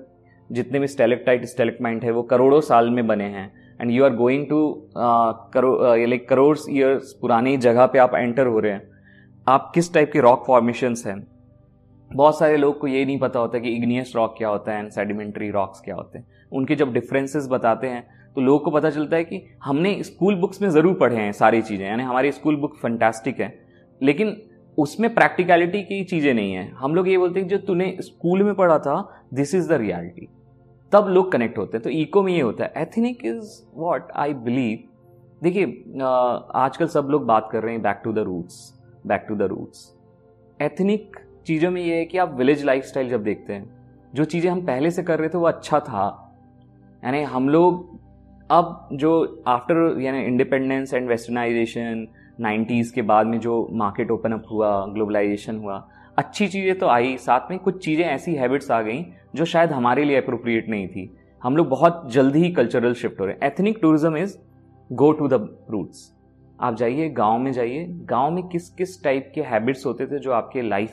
जितने 0.50 0.78
भी 0.78 0.86
स्टेलेक्टाइट 0.88 1.44
स्टेलेक्टमाइंट 1.46 2.04
है, 2.04 2.10
वो 2.10 2.22
करोड़ों 2.24 2.60
साल 2.62 2.90
में 2.90 3.06
बने 3.06 3.24
हैं। 3.24 3.52
And 3.80 3.90
you 3.90 4.04
are 4.04 4.14
going 4.16 4.46
to 4.48 4.88
करो 5.54 5.78
लाइक 5.96 6.28
करोड़ 6.28 6.56
ईयर्स 6.70 7.12
पुरानी 7.20 7.56
जगह 7.58 7.86
पे 7.86 7.98
आप 7.98 8.14
एंटर 8.14 8.46
हो 8.46 8.58
रहे 8.58 8.72
हैं। 8.72 8.92
आप 9.46 9.70
किस 9.74 9.92
टाइप 9.94 10.10
के 10.12 10.20
रॉक 10.20 10.44
फॉर्मेशंस 10.46 11.02
हैं? 11.06 11.16
बहुत 12.10 12.38
सारे 12.38 12.56
लोग 12.56 12.78
को 12.80 12.86
ये 12.86 13.04
नहीं 13.04 13.18
पता 13.18 13.38
होता 13.38 13.58
कि 13.58 13.70
इग्नियस 13.70 14.12
रॉक 14.16 14.34
क्या 14.38 14.48
होता 14.48 14.72
है 14.72 14.78
एंड 14.78 14.90
सेडिमेंट्री 14.90 15.50
रॉक्स 15.50 15.80
क्या 15.80 15.94
होते 15.94 16.18
हैं। 16.18 16.26
उनके 16.52 16.76
जब 16.76 16.92
डिफरेंसेस 16.92 17.48
बताते 17.50 17.86
हैं 17.86 18.02
तो 18.36 18.40
लोगों 18.40 18.58
को 18.58 18.70
पता 18.70 18.90
चलता 18.90 19.16
है 19.16 19.24
कि 19.24 19.42
हमने 19.64 20.02
स्कूल 20.02 20.34
बुक्स 20.34 20.62
में 20.62 20.68
ज़रूर 20.68 20.94
पढ़े 20.94 21.16
हैं 21.16 21.32
सारी 21.32 21.60
चीज़ें, 21.62 21.86
यानी 21.86 22.02
हमारी 22.02 22.30
स्कूल 22.32 22.56
बुक 22.56 22.76
फंटास्टिक 22.76 23.40
है। 23.40 23.52
लेकिन 24.00 24.36
उसमें 24.78 25.12
प्रैक्टिकलिटी 25.14 25.82
की 25.82 26.02
चीज़ें 26.04 26.32
नहीं 26.34 26.52
है। 26.52 26.68
हम 26.72 26.94
लोग 26.94 27.08
ये 27.08 27.18
बोलते 27.18 27.40
हैं 27.40 27.48
जो 27.48 27.58
तूने 27.58 27.96
स्कूल 28.00 28.42
में 28.42 28.54
पढ़ा 28.54 28.78
था 28.78 28.96
दिस 29.34 29.54
इज़ 29.54 29.68
द 29.68 29.78
रियलिटी 29.82 30.28
तब 30.92 31.08
लोग 31.08 31.30
कनेक्ट 31.32 31.58
होते 31.58 31.76
हैं। 31.76 31.82
तो 31.84 31.90
इको 31.90 32.22
में 32.22 32.32
ये 32.32 32.40
होता 32.40 32.64
है 32.64 32.72
ethnic 32.76 33.24
is 33.26 33.60
what 33.74 34.10
I 34.14 34.34
believe 34.44 34.88
देखिए 35.42 35.64
आजकल 36.56 36.86
सब 36.88 37.08
लोग 37.10 37.26
बात 37.26 37.48
कर 37.52 37.62
रहे 37.62 37.72
हैं 37.72 37.82
back 37.82 38.00
to 38.04 38.12
the 38.12 38.18
roots 38.18 38.72
back 39.04 39.24
to 39.28 39.34
the 39.36 39.42
roots 39.42 39.92
ethnic 40.60 41.16
चीज़ों 41.46 41.70
में 41.70 41.80
ये 41.82 41.96
है 41.96 42.04
कि 42.04 42.18
आप 42.18 42.34
विलेज 42.34 42.64
लाइफ 42.64 42.92
जब 42.98 43.22
देखते 43.24 43.52
हैं, 43.52 43.64
जो 44.14 44.24
चीज़ें 44.24 44.50
हम 44.50 44.60
पहले 44.66 44.90
से 44.90 45.02
कर 45.02 45.18
रहे 45.18 45.28
थे 45.28 45.38
वो 45.38 45.46
अच्छा 45.46 45.80
था। 45.80 46.06
यानी 47.02 47.22
हम 47.24 47.48
लोग 47.48 47.98
अब 48.50 48.88
जो 48.92 49.42
आफ्टर 49.48 50.00
यानी 50.00 50.24
इंडिपेंडेंस 50.24 50.94
एंड 50.94 51.08
वेस्टर्नाइजेशन 51.08 52.06
नाइन्टीज़ 52.40 52.92
के 52.94 53.02
बाद 53.02 53.26
में 53.26 53.38
जो 53.40 53.66
मार्केट 53.72 54.10
ओपन 54.10 54.32
अप 54.32 54.44
हुआ 54.50 54.70
ग्लोबलाइजेशन 54.86 55.56
हुआ, 55.56 55.76
अच्छी 56.18 56.48
चीज़ें 56.48 56.78
तो 56.78 56.86
आई। 56.88 57.16
साथ 57.18 57.50
में 57.50 57.58
कुछ 57.58 57.84
चीज़ें 57.84 58.04
ऐसी 58.04 58.34
हैबिट्स 58.34 58.70
आ 58.70 58.80
गई, 58.82 59.04
जो 59.34 59.44
शायद 59.44 59.72
हमारे 59.72 60.04
लिए 60.04 60.16
अप्रोप्रिएट 60.16 60.68
नहीं 60.68 60.88
थी। 60.88 61.10
हम 61.42 61.56
लोग 61.56 61.68
बहुत 61.68 62.02
जल्दी 62.12 62.42
ही 62.42 62.50
कल्चरल 62.52 62.94
शिफ्ट 62.94 63.20
हो 63.20 63.26
रहे 63.26 63.34
हैं। 63.34 63.52
Ethnic 63.52 63.78
tourism 63.82 64.16
is 64.16 64.36
go 64.90 65.12
to 65.12 65.28
the 65.28 65.48
roots 65.70 66.13
आप 66.60 66.74
जाइए, 66.74 67.08
गाँव 67.08 67.38
में 67.38 67.52
जाइए। 67.52 67.86
गाँव 67.88 68.30
में 68.30 68.48
किस 68.48 68.70
किस 68.70 69.04
टाइप 69.04 69.32
के 69.34 69.42
हैबिट्स 69.42 69.86
होते 69.86 70.06
थे 70.06 70.18
जो 70.18 70.32
आपके 70.32 70.62
लाइफ 70.62 70.92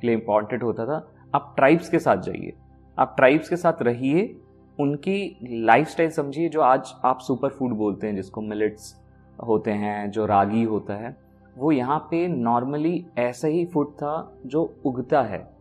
के 0.00 0.06
लिए 0.06 0.16
इंपॉर्टेंट 0.16 0.62
होता 0.62 0.86
था? 0.86 1.08
आप 1.34 1.52
ट्राइब्स 1.56 1.88
के 1.88 1.98
साथ 1.98 2.16
जाइए। 2.16 2.52
आप 2.98 3.12
ट्राइब्स 3.16 3.48
के 3.48 3.56
साथ 3.56 3.82
रहिए। 3.82 4.40
उनकी 4.80 5.38
लाइफ 5.42 5.88
समझिए 5.88 6.48
जो 6.48 6.60
आज 6.60 6.94
आप 7.04 7.18
सुपर 7.18 7.48
फ़ूड 7.48 7.72
बोलते 7.72 8.06
हैं, 8.06 8.16
जिसको 8.16 8.40
मिलेट्स 8.40 9.02
होते 9.46 9.70
हैं, 9.70 10.10
जो 10.10 10.26
रागी 10.26 10.62
होता 10.62 10.94
है, 10.94 11.16
वो 11.58 11.72
यहाँ 11.72 11.98
पे 11.98 12.28
नॉर्मली 12.28 13.06
ऐसा 13.18 13.48
ही 13.48 13.66
फ़ूड 13.66 13.92
था 13.92 14.38
जो 14.46 14.76
उगता 14.84 15.22
है। 15.22 15.52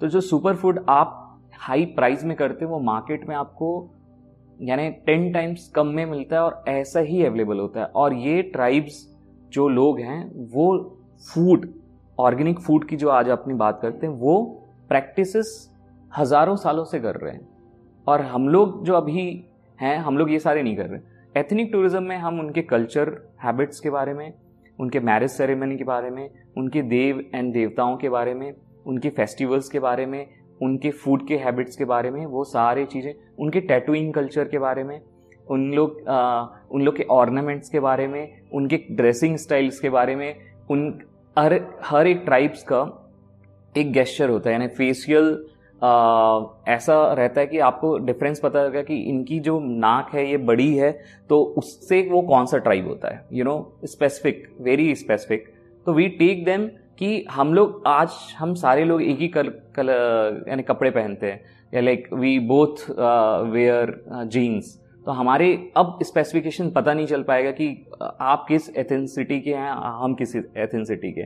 तो 0.00 0.08
जो 0.08 0.20
सुपर 0.20 0.56
फ़ूड 0.56 0.84
आप 0.88 1.40
हाई 1.58 1.84
प्राइस 1.84 2.24
में 2.24 2.36
करते 2.36 2.64
हैं, 2.64 2.72
वो 2.72 2.78
मार्केट 2.78 3.28
में 3.28 3.36
आपको 3.36 3.90
यानी 4.62 4.90
टेन 5.06 5.32
टाइम्स 5.32 5.68
कम 5.68 5.86
में 5.86 6.04
मिलता 6.06 6.36
है 6.36 6.42
और 6.42 6.64
ऐसा 6.68 7.00
ही 7.00 7.24
अवेलेबल 7.24 7.58
होता 7.58 7.80
है। 7.80 7.86
और 7.86 8.14
ये 8.14 8.42
ट्राइब्स 8.42 9.06
जो 9.52 9.68
लोग 9.68 10.00
हैं, 10.00 10.48
वो 10.52 10.98
फ़ूड 11.24 11.68
ऑर्गेनिक 12.18 12.58
फ़ूड 12.60 12.88
की 12.88 12.96
जो 12.96 13.08
आज 13.08 13.28
अपनी 13.28 13.54
बात 13.54 13.78
करते 13.82 14.06
हैं, 14.06 14.14
वो 14.14 14.42
प्रैक्टिस 14.90 15.34
हज़ारों 16.12 16.56
सालों 16.56 16.84
से 16.84 17.00
कर 17.00 17.16
रहे 17.16 17.32
हैं। 17.32 17.48
और 18.06 18.20
हम 18.22 18.48
लोग 18.48 18.84
जो 18.84 18.94
अभी 18.94 19.22
हैं, 19.78 19.96
हम 19.98 20.18
लोग 20.18 20.30
ये 20.30 20.38
सारे 20.38 20.62
नहीं 20.62 20.76
कर 20.76 20.86
रहे। 20.86 21.40
एथनिक 21.40 21.72
टूरिज़्म 21.72 22.02
में 22.02 22.16
हम 22.16 22.40
उनके 22.40 22.62
कल्चर 22.62 23.10
हैबिट्स 23.44 23.80
के 23.80 23.90
बारे 23.90 24.14
में, 24.14 24.32
उनके 24.78 25.00
मैरिज 25.00 25.30
सेरेमनी 25.30 25.76
के 25.76 25.84
बारे 25.84 26.10
में, 26.10 26.28
उनके 26.56 26.82
देव 26.82 27.24
एंड 27.34 27.52
देवताओं 27.52 27.96
के 27.96 28.08
बारे 28.08 28.34
में, 28.34 28.52
उनके 28.86 29.10
फेस्टिवल्स 29.10 29.68
के 29.68 29.78
बारे 29.78 30.06
में 30.06 30.26
उनके 30.62 30.90
फ़ूड 30.92 31.26
के 31.26 31.36
हैबिट्स 31.36 31.76
के 31.76 31.84
बारे 31.84 32.10
में, 32.10 32.24
वो 32.26 32.44
सारी 32.44 32.84
चीज़ें, 32.86 33.14
उनके 33.38 33.60
टैटूइंग 33.62 34.12
कल्चर 34.14 34.48
के 34.48 34.58
बारे 34.58 34.84
में, 34.84 35.00
उन 35.46 35.72
लोग 35.74 36.00
उन 36.72 36.82
लोग 36.82 36.96
के 36.96 37.02
ऑर्नामेंट्स 37.10 37.68
के 37.68 37.80
बारे 37.80 38.06
में, 38.08 38.28
उनके 38.52 38.80
ड्रेसिंग 38.90 39.36
स्टाइल्स 39.38 39.80
के 39.80 39.90
बारे 39.90 40.16
में, 40.16 40.34
उन, 40.70 41.00
हर 41.36 41.60
हर 41.84 42.06
एक 42.06 42.22
ट्राइब्स 42.24 42.62
का 42.62 42.82
एक 43.74 43.92
गेस्चर 43.92 44.28
होता 44.30 44.50
है। 44.50 44.54
यानी 44.54 44.68
फेशियल 44.68 45.32
ऐसा 46.68 46.96
रहता 47.12 47.40
है 47.40 47.46
कि 47.46 47.58
आपको 47.60 47.96
डिफरेंस 47.98 48.40
पता 48.40 48.62
लगेगा 48.62 48.82
कि 48.82 48.96
इनकी 49.02 49.38
जो 49.40 49.58
नाक 49.60 50.10
है, 50.14 50.28
ये 50.30 50.36
बड़ी 50.38 50.74
है 50.74 50.90
तो 51.28 51.42
उससे 51.58 52.00
वो 52.10 52.22
कौन 52.22 52.46
सा 52.46 52.58
ट्राइब 52.58 52.86
होता 52.88 53.08
है? 53.08 53.24
You 53.32 53.44
know 53.44 53.56
specific 53.84 54.46
very 54.60 54.94
specific 54.94 55.52
तो 55.86 55.92
वी 55.92 56.08
टेक 56.18 56.44
देम 56.44 56.68
कि 56.98 57.24
हम 57.30 57.52
लोग, 57.54 57.82
आज 57.86 58.10
हम 58.38 58.54
सारे 58.54 58.84
लोग 58.84 59.02
एक 59.02 59.18
ही 59.18 59.28
कल 59.28 59.48
कल 59.76 59.88
यानी 60.48 60.62
कपड़े 60.62 60.90
पहनते 60.90 61.26
हैं। 61.26 61.40
या 61.74 61.80
like 61.80 62.08
we 62.12 62.38
both 62.48 62.84
wear 63.52 63.94
jeans 64.32 64.78
तो 65.06 65.12
हमारे 65.12 65.46
अब 65.76 65.98
स्पेसिफिकेशन 66.02 66.70
पता 66.70 66.92
नहीं 66.94 67.06
चल 67.06 67.22
पाएगा 67.22 67.50
कि 67.50 67.66
आप 68.02 68.44
किस 68.48 68.68
एथेंसिटी 68.70 69.40
के 69.40 69.54
हैं, 69.54 69.70
हम 69.70 70.14
किस 70.14 70.36
एथेंसिटी 70.36 71.12
के। 71.12 71.24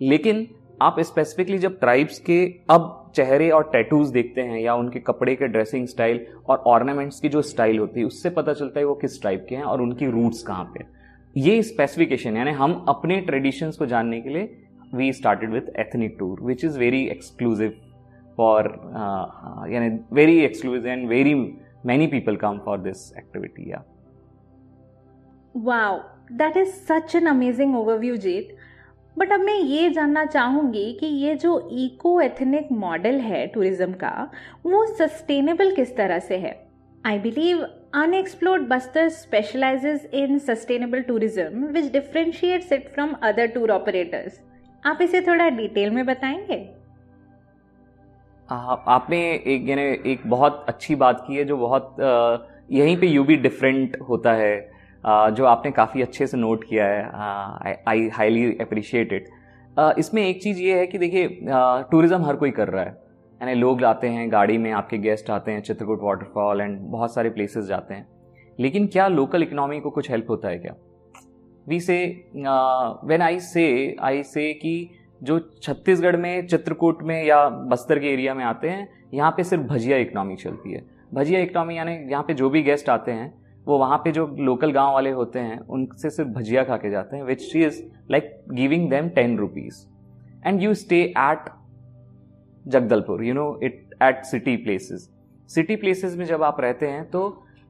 लेकिन 0.00 0.46
आप 0.82 1.00
स्पेसिफिकली 1.00 1.58
जब 1.58 1.78
ट्राइब्स 1.80 2.18
के 2.20 2.44
अब 2.70 3.12
चेहरे 3.14 3.50
और 3.50 3.68
टैटूज 3.72 4.10
देखते 4.10 4.40
हैं 4.40 4.58
या 4.60 4.74
उनके 4.74 4.98
कपड़े 5.00 5.34
के 5.36 5.46
ड्रेसिंग 5.48 5.86
स्टाइल 5.88 6.24
और 6.48 6.62
ऑर्नामेंट्स 6.66 7.20
की 7.20 7.28
जो 7.28 7.42
स्टाइल 7.42 7.78
होती 7.78 8.00
है, 8.00 8.06
उससे 8.06 8.30
पता 8.30 8.52
चलता 8.52 8.80
है 8.80 8.86
वो 8.86 8.94
किस 8.94 9.22
टाइप 9.22 9.46
के 9.48 9.56
हैं 9.56 9.62
और 9.62 9.82
उनकी 9.82 10.10
रूट्स 10.10 10.42
कहाँ 10.42 10.64
पे 10.74 10.84
ये 11.36 11.62
स्पेसिफिकेशन 11.62 12.36
यानी 12.36 12.50
हम 12.52 12.84
अपने 12.88 13.20
ट्रेडिशंस 13.20 13.76
को 13.76 13.86
जानने 13.86 14.20
के 14.20 14.28
लिए 14.28 14.56
We 14.93 15.11
started 15.13 15.53
with 15.53 15.69
ethnic 15.79 16.15
tour 16.19 16.41
which 16.43 16.65
is 16.65 16.79
very 16.79 17.03
exclusive 17.07 17.73
for 18.37 18.71
यानी 19.71 19.89
very 20.13 20.39
exclusive 20.41 20.87
and 20.87 21.07
very 21.09 21.33
many 21.85 22.07
people 22.07 22.35
come 22.37 22.59
for 22.65 22.79
this 22.81 23.11
activity 23.17 23.71
या 23.71 23.83
Wow, 25.55 26.03
that 26.31 26.57
is 26.57 26.71
such 26.87 27.13
an 27.15 27.27
amazing 27.27 27.75
overview, 27.75 28.15
Jeet. 28.17 28.47
But 29.15 29.31
अब 29.31 29.39
मैं 29.39 29.53
ये 29.55 29.89
जानना 29.89 30.23
चाहूँगी 30.25 30.91
कि 30.99 31.05
ये 31.05 31.35
जो 31.35 31.59
इको 31.73 32.19
एथनिक 32.21 32.71
मॉडल 32.73 33.19
है 33.21 33.45
टूरिज्म 33.47 33.93
का 33.93 34.31
वो 34.65 34.85
सस्टेनेबल 34.95 35.71
किस 35.75 35.95
तरह 35.97 36.19
से 36.19 36.37
है 36.37 36.53
I 37.03 37.19
believe 37.19 37.61
unexplored 37.95 38.67
Bastar 38.67 39.09
specialises 39.09 40.09
in 40.13 40.37
sustainable 40.39 41.01
tourism 41.01 41.67
which 41.73 41.91
differentiates 41.91 42.73
it 42.73 42.89
from 42.93 43.13
other 43.23 43.47
tour 43.47 43.71
operators 43.71 44.39
आप 44.84 44.98
इसे 45.02 45.20
थोड़ा 45.20 45.48
डिटेल 45.48 45.90
में 45.90 46.04
बताएँगे? 46.06 46.56
आ, 48.48 48.54
आपने 48.54 49.18
एक 49.46 49.68
यानी 49.68 49.82
एक 50.12 50.20
बहुत 50.26 50.64
अच्छी 50.68 50.94
बात 50.94 51.24
की 51.26 51.36
है 51.36 51.44
जो 51.44 51.56
बहुत 51.56 51.96
यहीं 52.72 52.96
पे 52.96 53.06
यू 53.06 53.24
भी 53.24 53.36
डिफरेंट 53.36 53.96
होता 54.08 54.32
है 54.32 54.54
आ, 55.04 55.30
जो 55.30 55.44
आपने 55.44 55.70
काफ़ी 55.70 56.02
अच्छे 56.02 56.26
से 56.26 56.36
नोट 56.36 56.64
किया 56.64 56.86
है 56.86 57.76
आई 57.88 58.08
हाईली 58.08 58.56
अप्रिशिएट 58.60 59.12
इट 59.12 59.28
इसमें 59.98 60.22
एक 60.22 60.42
चीज़ 60.42 60.58
ये 60.58 60.78
है 60.78 60.86
कि 60.86 60.98
देखिए 60.98 61.38
टूरिज़्म 61.90 62.24
हर 62.24 62.36
कोई 62.36 62.50
कर 62.50 62.68
रहा 62.68 62.84
है। 62.84 62.90
यानी 63.40 63.54
लोग 63.54 63.84
आते 63.84 64.08
हैं 64.08 64.30
गाड़ी 64.32 64.58
में 64.58 64.70
आपके 64.72 64.98
गेस्ट 64.98 65.30
आते 65.30 65.52
हैं 65.52 65.60
चित्रकूट 65.62 66.00
वाटरफॉल 66.02 66.60
एंड 66.60 66.78
बहुत 66.80 67.14
सारे 67.14 67.30
प्लेसेस 67.30 67.64
जाते 67.64 67.94
हैं। 67.94 68.06
लेकिन 68.58 68.86
क्या 68.86 69.08
लोकल 69.08 69.42
इकोनॉमी 69.42 69.80
को 69.80 69.90
कुछ 69.90 70.10
हेल्प 70.10 70.30
होता 70.30 70.48
है 70.48 70.58
क्या? 70.58 70.74
वी 71.66 71.80
से 71.80 72.04
व्हेन 72.36 73.22
आई 73.22 73.40
से 73.40 73.96
आई 74.00 74.22
से 74.22 74.52
कि 74.54 74.90
जो 75.20 75.38
छत्तीसगढ़ 75.62 76.16
में, 76.16 76.46
चित्रकूट 76.46 77.02
में 77.02 77.22
या 77.24 77.48
बस्तर 77.48 77.98
के 77.98 78.12
एरिया 78.12 78.34
में 78.34 78.44
आते 78.44 78.68
हैं, 78.68 78.88
यहाँ 79.14 79.30
पे 79.30 79.44
सिर्फ़ 79.44 79.62
भजिया 79.64 79.96
इकनॉमी 79.98 80.36
चलती 80.36 80.72
है। 80.72 80.84
भजिया 81.14 81.40
इकनॉमी 81.40 81.76
यानी 81.76 81.92
यहाँ 82.10 82.22
पे 82.22 82.34
जो 82.34 82.50
भी 82.50 82.62
गेस्ट 82.62 82.88
आते 82.88 83.12
हैं, 83.12 83.32
वो 83.66 83.78
वहाँ 83.78 83.98
पे 84.04 84.12
जो 84.12 84.26
लोकल 84.38 84.72
गाँव 84.72 84.92
वाले 84.92 85.10
होते 85.10 85.38
हैं, 85.38 85.58
उनसे 85.60 86.10
सिर्फ़ 86.10 86.30
भजिया 86.30 86.64
खा 86.64 86.76
के 86.76 86.90
जाते 86.90 87.16
हैं 87.16 87.24
which 87.24 87.42
she 87.42 87.64
is 87.64 87.82
like 88.10 88.32
giving 88.52 88.88
them 88.90 89.08
ten 89.08 89.36
rupees 89.38 89.84
and 90.46 90.62
you 90.62 90.72
stay 90.74 91.02
at 91.02 91.50
Jagdalpur 92.64 93.24
you 93.24 93.34
know 93.34 93.58
it 93.62 93.94
at 94.02 94.24
city 94.24 94.56
places 94.56 95.08
city 95.50 95.76
places 95.76 96.16
में 96.16 96.24
जब 96.24 96.42
आप 96.42 96.60
रहते 96.60 96.86
हैं 96.86 97.04
तो 97.10 97.22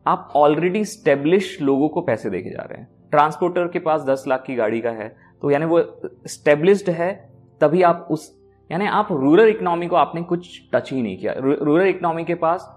आप 0.06 0.32
ऑलरेडी 0.37 0.85
स्टेब्लिश 0.85 1.56
लोगों 1.62 1.88
को 1.88 2.00
पैसे 2.00 2.30
देके 2.30 2.50
जा 2.50 2.62
रहे 2.62 2.80
हैं। 2.80 2.88
ट्रांसपोर्टर 3.12 3.69
के 3.69 3.79
पास 3.81 4.02
दस 4.05 4.25
लाख 4.29 4.43
की 4.47 4.55
गाड़ी 4.57 4.81
का 4.81 4.90
है 4.93 5.09
तो 5.43 5.50
यानी 5.50 5.67
वो 5.67 5.83
स्टेब्लिश्ड 6.29 6.90
है, 6.90 7.12
तभी 7.61 7.83
आप 7.83 8.07
उस, 8.11 8.33
यानी 8.71 8.87
आप 8.88 9.09
रूरल 9.12 9.49
इकोनॉमी 9.49 9.87
को 9.87 9.97
आपने 9.97 10.23
कुछ 10.25 10.61
टच 10.73 10.93
ही 10.93 11.02
नहीं 11.02 11.17
किया। 11.19 11.35
रूरल 11.38 11.87
इकोनॉमी 11.87 12.25
के 12.25 12.35
पास 12.37 12.69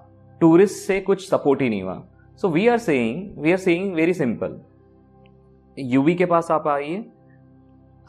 टूरिस्ट 0.42 0.76
से 0.78 1.00
कुछ 1.02 1.28
सपोर्ट 1.30 1.62
ही 1.62 1.70
नहीं 1.70 1.84
हुआ। 1.84 2.02
So 2.40 2.50
we 2.50 2.68
are 2.68 2.78
saying 2.80 3.42
we 3.42 3.52
are 3.52 3.58
saying 3.60 3.94
very 3.96 4.14
simple 4.14 4.60
UV 5.78 6.16
के 6.16 6.26
पास 6.26 6.52
आप 6.52 6.68
आइए। 6.68 7.04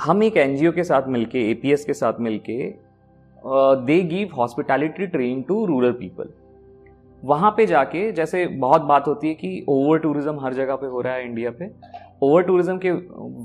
हम 0.00 0.22
एक 0.22 0.36
एनजीओ 0.36 0.72
के 0.72 0.84
साथ 0.84 1.08
मिलके 1.08 1.50
एपीएस 1.50 1.84
के 1.84 1.94
साथ 1.94 2.20
मिलके 2.20 2.56
they 3.86 4.00
give 4.04 4.34
hospitality 4.36 5.06
train 5.06 5.42
to 5.42 5.64
rural 5.66 5.92
people 5.92 6.32
वहाँ 7.22 7.50
पे 7.56 7.66
जाके, 7.66 8.10
जैसे 8.12 8.46
बहुत 8.46 8.82
बात 8.82 9.06
होती 9.06 9.28
है 9.28 9.34
कि 9.34 9.64
ओवर 9.68 9.98
टूरिज़्म 9.98 10.40
हर 10.40 10.54
जगह 10.54 10.76
पे 10.76 10.86
हो 10.86 11.00
रहा 11.00 11.14
है 11.14 11.24
इंडिया 11.26 11.50
पे 11.50 11.66
ओवर 12.22 12.42
टूरिज़्म 12.42 12.78
के 12.78 12.90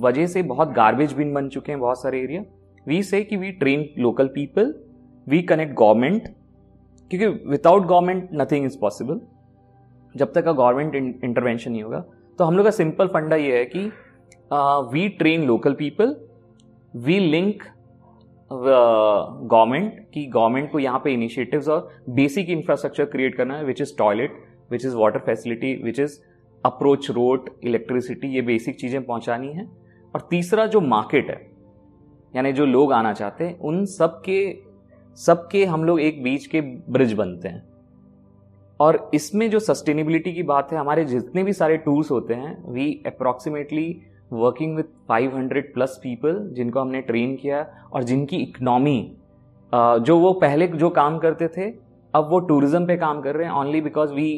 वजह 0.02 0.28
से 0.28 0.42
बहुत 0.44 0.72
गार्बेज 0.74 1.14
बिन 1.14 1.34
बन 1.34 1.50
चुके 1.50 1.72
हैं 1.72 1.80
बहुत 1.82 2.02
सारे 2.02 2.22
एरिया 2.22 2.44
वी 2.88 3.02
से 3.04 3.22
कि 3.24 3.38
we 3.38 3.52
train 3.54 3.88
local 3.98 4.28
people 4.36 4.74
we 5.28 5.42
connect 5.42 5.74
government 5.80 6.28
क्योंकि 7.12 7.28
without 7.50 7.86
government 7.88 8.30
nothing 8.34 8.66
is 8.66 8.78
possible 8.82 9.20
जब 10.16 10.32
तक 10.34 10.46
का 10.46 10.52
गवर्नमेंट 10.52 11.24
इंटरवेंशन 11.24 11.72
नहीं 11.72 11.84
होगा। 11.84 12.04
तो 12.40 12.44
हम 12.44 12.58
लोग 12.58 12.66
का 12.66 12.72
सिंपल 12.72 13.08
फंडा 13.08 13.36
ये 13.36 13.58
है 13.58 13.66
कि 13.66 13.86
we 14.94 15.08
train 15.20 15.44
local 15.48 15.74
people 15.74 16.16
we 16.94 17.20
link 17.20 17.64
government 18.52 20.00
की 20.14 20.26
गवर्नमेंट 20.28 20.72
को 20.72 20.80
यहाँ 20.80 21.00
पे 21.04 21.14
इनिशिएटिव्स 21.14 21.68
और 21.70 21.90
बेसिक 22.10 22.50
इंफ्रास्ट्रक्चर 22.50 23.06
क्रिएट 23.06 23.36
करना 23.36 23.58
है 23.58 23.66
which 23.66 23.82
is 23.82 23.96
toilet 23.98 24.42
which 24.72 24.86
is 24.86 24.96
water 24.96 25.20
facility 25.26 25.74
which 25.84 26.00
is 26.00 26.20
approach 26.64 27.10
road 27.12 27.50
electricity 27.64 28.28
ये 28.28 28.42
बेसिक 28.42 28.80
चीज़ें 28.80 29.04
पहुंचानी 29.06 29.52
है। 29.54 29.68
और 30.14 30.28
तीसरा 30.30 30.66
जो 30.68 30.82
मार्केट 30.82 31.30
है, 31.30 31.40
यानी 32.34 32.52
जो 32.54 32.66
लोग 32.66 32.94
आना 32.94 33.14
चाहते 33.14 33.44
हैं, 33.44 33.58
उन 33.60 33.86
सब 33.88 34.22
के 34.26 34.40
सबके 35.18 35.64
हम 35.66 35.84
लोग 35.84 36.00
एक 36.02 36.22
बीच 36.24 36.46
के 36.48 36.62
ब्रिज 36.62 37.14
बनते 37.14 37.48
हैं। 37.48 37.68
और 38.80 39.10
इसमें 39.14 39.50
जो 39.50 39.60
सस्टेनेबिलिटी 39.60 40.34
की 40.34 40.44
बात 40.44 40.72
है, 40.72 40.78
हमारे 40.80 41.06
जितने 41.06 41.44
भी 41.44 41.54
सारे 41.54 41.78
टूर्स 41.78 42.12
होते 42.12 42.34
हैं 42.34 42.56
we 42.66 42.92
approximately 43.08 44.02
working 44.34 44.76
with 44.76 44.84
500 45.10 45.74
plus 45.74 46.00
people 46.04 46.40
जिनको 46.54 46.80
हमने 46.80 47.02
ट्रेन 47.02 47.36
किया 47.36 47.66
और 47.94 48.04
जिनकी 48.04 48.38
इकनॉमी 48.38 49.00
जो 49.74 50.18
वो 50.20 50.32
पहले 50.34 50.68
जो 50.68 50.90
काम 50.90 51.18
करते 51.20 51.48
थे, 51.48 51.70
अब 52.14 52.30
वो 52.30 52.40
टूरिज़्म 52.42 52.86
पे 52.88 52.98
काम 52.98 53.22
कर 53.22 53.36
रहे 53.36 53.48
हैं 53.48 53.54
only 53.54 53.82
because 53.82 54.14
we 54.14 54.30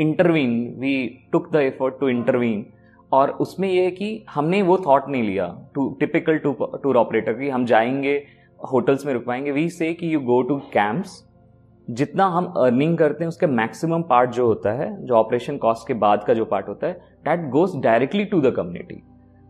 intervene 0.00 0.74
we 0.78 1.06
took 1.32 1.50
the 1.52 1.56
effort 1.56 1.94
to 2.00 2.08
intervene 2.08 2.66
और 3.12 3.30
उसमें 3.30 3.68
यह 3.70 3.82
है 3.82 3.90
कि 3.90 4.24
हमने 4.30 4.62
वो 4.62 4.76
थॉट 4.78 5.08
नहीं 5.08 5.22
लिया 5.22 5.46
to 5.74 5.96
typical 6.00 6.38
to 6.38 6.52
tour 6.82 6.96
operator 6.96 7.32
की, 7.32 7.48
हम 7.48 7.64
जाएँगे 7.64 8.22
होटल्स 8.72 9.06
में 9.06 9.12
रुकवाएँगे 9.14 9.50
वी 9.50 9.68
से 9.68 9.92
कि 9.94 10.14
यू 10.14 10.20
गो 10.20 10.42
टू 10.42 10.56
कैंप्स 10.56 11.24
जितना 11.90 12.26
हम 12.26 12.44
अर्निंग 12.44 12.98
करते 12.98 13.24
हैं, 13.24 13.28
उसके 13.28 13.46
मैक्सिमम 13.46 14.02
पार्ट 14.02 14.30
जो 14.30 14.46
होता 14.46 14.72
है, 14.72 15.06
जो 15.06 15.14
ऑपरेशन 15.14 15.56
कॉस्ट 15.56 15.88
के 15.88 15.94
बाद 15.94 16.24
का 16.24 16.34
जो 16.34 16.44
पार्ट 16.44 16.68
होता 16.68 16.86
है 16.86 16.92
that 17.24 17.48
goes 17.50 17.76
directly 17.76 18.24
to 18.24 18.40
the 18.40 18.50
community 18.50 19.02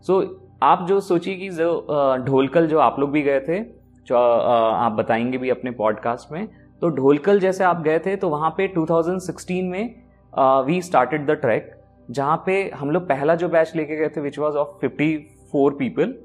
so 0.07 0.21
आप 0.63 0.85
जो 0.89 0.99
सोचिए 0.99 1.35
कि 1.35 1.49
जो 1.49 1.87
ढोलकल 2.27 2.67
जो 2.67 2.79
आप 2.79 2.99
लोग 2.99 3.11
भी 3.11 3.21
गए 3.21 3.39
थे, 3.39 3.59
जो 4.07 4.17
आप 4.17 4.91
बताएँगे 4.91 5.37
भी 5.37 5.49
अपने 5.49 5.71
पॉडकास्ट 5.71 6.31
में 6.31 6.47
तो 6.81 6.89
ढोलकल 6.89 7.39
जैसे 7.39 7.63
आप 7.63 7.81
गए 7.81 7.99
थे 7.99 8.15
तो 8.15 8.29
वहाँ 8.29 8.49
पे 8.49 8.73
2016 8.77 9.63
में 9.63 10.10
वी 10.33 10.81
स्टार्टेड 10.81 11.25
द 11.25 11.31
ट्रैक 11.41 11.71
जहाँ 12.09 12.41
पे 12.45 12.63
हम 12.75 12.91
लोग 12.91 13.07
पहला 13.07 13.35
जो 13.35 13.49
बैच 13.49 13.75
लेके 13.75 13.95
गए 13.95 14.09
थे 14.09 14.21
which 14.21 14.39
was 14.39 14.55
of 14.57 14.77
fifty 14.81 15.15
four 15.51 15.73
people 15.73 16.15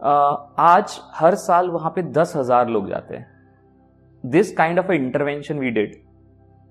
आज 0.00 0.98
हर 1.14 1.34
साल 1.36 1.70
वहाँ 1.70 1.90
पे 1.90 2.02
दस 2.02 2.32
हज़ार 2.36 2.68
लोग 2.68 2.88
जाते 2.88 3.16
हैं। 3.16 3.26
This 4.24 4.52
kind 4.56 4.78
of 4.78 4.92
intervention 4.92 5.58
we 5.58 5.70
did 5.70 5.94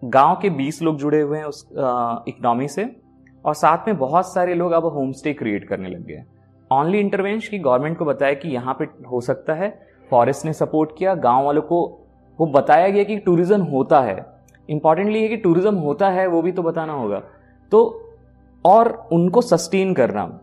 गाँव 0.03 0.35
के 0.41 0.49
बीस 0.51 0.81
लोग 0.81 0.97
जुड़े 0.99 1.21
हुए 1.21 1.37
हैं 1.37 1.45
उस 1.45 1.65
इकोनॉमी 1.71 2.67
से, 2.67 2.85
और 3.45 3.53
साथ 3.55 3.87
में 3.87 3.97
बहुत 3.97 4.33
सारे 4.33 4.55
लोग 4.55 4.71
अब 4.71 4.85
होम 4.85 5.11
स्टे 5.13 5.33
क्रिएट 5.33 5.67
करने 5.67 5.89
लग 5.89 6.05
गए 6.05 6.23
ऑनली 6.71 6.99
इंटरवेंशन 6.99 7.49
की 7.51 7.59
गवर्नमेंट 7.59 7.97
को 7.97 8.05
बताया 8.05 8.33
कि 8.33 8.49
यहाँ 8.49 8.73
पे 8.79 8.85
हो 9.07 9.21
सकता 9.21 9.53
है। 9.53 9.69
फॉरेस्ट 10.09 10.45
ने 10.45 10.53
सपोर्ट 10.53 10.89
किया, 10.97 11.13
गाँव 11.15 11.45
वालों 11.45 11.61
को 11.61 11.81
वो 12.39 12.45
बताया 12.47 12.87
गया 12.89 13.03
कि 13.03 13.17
टूरिज़्म 13.17 13.61
होता 13.63 14.01
है। 14.01 14.15
इंपॉर्टेंटली 14.69 15.21
है 15.21 15.27
कि 15.27 15.37
टूरिज़्म 15.37 15.75
होता 15.75 16.09
है, 16.09 16.27
वो 16.27 16.41
भी 16.41 16.51
तो 16.51 16.63
बताना 16.63 16.93
होगा। 16.93 17.21
तो 17.71 18.01
और 18.65 19.07
उनको 19.11 19.41
सस्टेन 19.41 19.93
करना। 19.93 20.39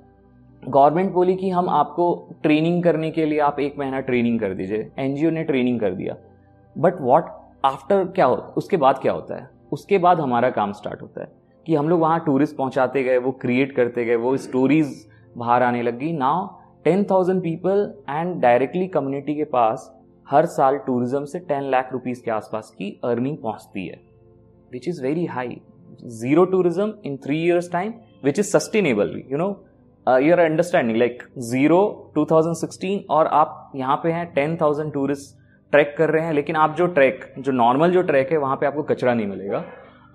गवर्नमेंट 0.62 1.12
बोली 1.12 1.34
कि 1.34 1.50
हम 1.50 1.68
आपको 1.68 2.28
ट्रेनिंग 2.42 2.82
करने 2.82 3.10
के 3.10 3.26
लिए 3.26 3.38
आप 3.38 3.60
एक 3.60 3.78
महीना 3.78 4.00
ट्रेनिंग 4.00 4.40
कर 4.40 4.54
दीजिए। 4.54 4.90
एनजीओ 4.98 5.30
ने 5.30 5.44
ट्रेनिंग 5.44 5.80
कर 5.80 5.94
दिया। 5.94 6.16
बट 6.76 7.00
वॉट 7.00 7.24
आफ्टर 7.64 8.04
क्या 8.04 8.26
हो, 8.26 8.36
उसके 8.56 8.76
बाद 8.76 8.98
क्या 8.98 9.12
होता 9.12 9.34
है? 9.34 9.48
उसके 9.72 9.98
बाद 9.98 10.20
हमारा 10.20 10.50
काम 10.50 10.72
स्टार्ट 10.72 11.02
होता 11.02 11.20
है। 11.20 11.28
कि 11.66 11.74
हम 11.74 11.88
लोग 11.88 12.00
वहाँ 12.00 12.20
टूरिस्ट 12.20 12.56
पहुँचाते 12.56 13.02
गए, 13.02 13.18
वो 13.18 13.32
क्रिएट 13.32 13.74
करते 13.76 14.04
गए, 14.04 14.16
वो 14.16 14.36
स्टोरीज 14.36 15.06
बाहर 15.36 15.62
आने 15.62 15.82
लगी 15.82 16.12
now 16.12 16.46
ten 16.84 17.04
thousand 17.04 17.42
people 17.42 17.92
and 18.10 18.40
directly 18.40 18.86
community 18.88 19.34
के 19.34 19.44
पास 19.44 19.90
हर 20.26 20.46
साल 20.46 20.78
टूरिज़्म 20.78 21.24
से 21.24 21.38
टेन 21.38 21.70
लाख 21.70 21.92
रुपीज़ 21.92 22.22
के 22.24 22.30
आसपास 22.30 22.70
की 22.70 23.00
अर्निंग 23.04 23.36
पहुँचती 23.36 23.86
है। 23.86 24.11
Which 24.72 24.88
is 24.88 25.02
very 25.02 25.26
high 25.26 25.60
zero 26.20 26.44
tourism 26.46 26.92
in 27.06 27.16
three 27.24 27.42
years 27.44 27.70
time 27.72 27.92
which 28.24 28.38
is 28.38 28.46
sustainable 28.48 29.20
you 29.30 29.38
know 29.38 29.48
your 30.06 30.38
understanding 30.40 30.98
like 30.98 31.22
zero 31.50 31.80
2016 32.18 32.98
और 33.10 33.26
आप 33.34 33.72
यहाँ 33.76 33.96
पे 33.96 34.12
हैं 34.12 34.26
टेन 34.34 34.56
थाउज़ेंड 34.60 34.92
टूरिस्ट 34.92 35.36
ट्रैक 35.72 35.94
कर 35.98 36.10
रहे 36.10 36.24
हैं, 36.24 36.32
लेकिन 36.32 36.56
आप 36.56 36.74
जो 36.76 36.86
ट्रैक 36.86 37.32
जो 37.38 37.52
नॉर्मल 37.52 37.90
जो 37.90 38.02
ट्रैक 38.02 38.32
है, 38.32 38.38
वहाँ 38.38 38.56
पे 38.56 38.66
आपको 38.66 38.82
कचरा 38.82 39.14
नहीं 39.14 39.26
मिलेगा। 39.26 39.64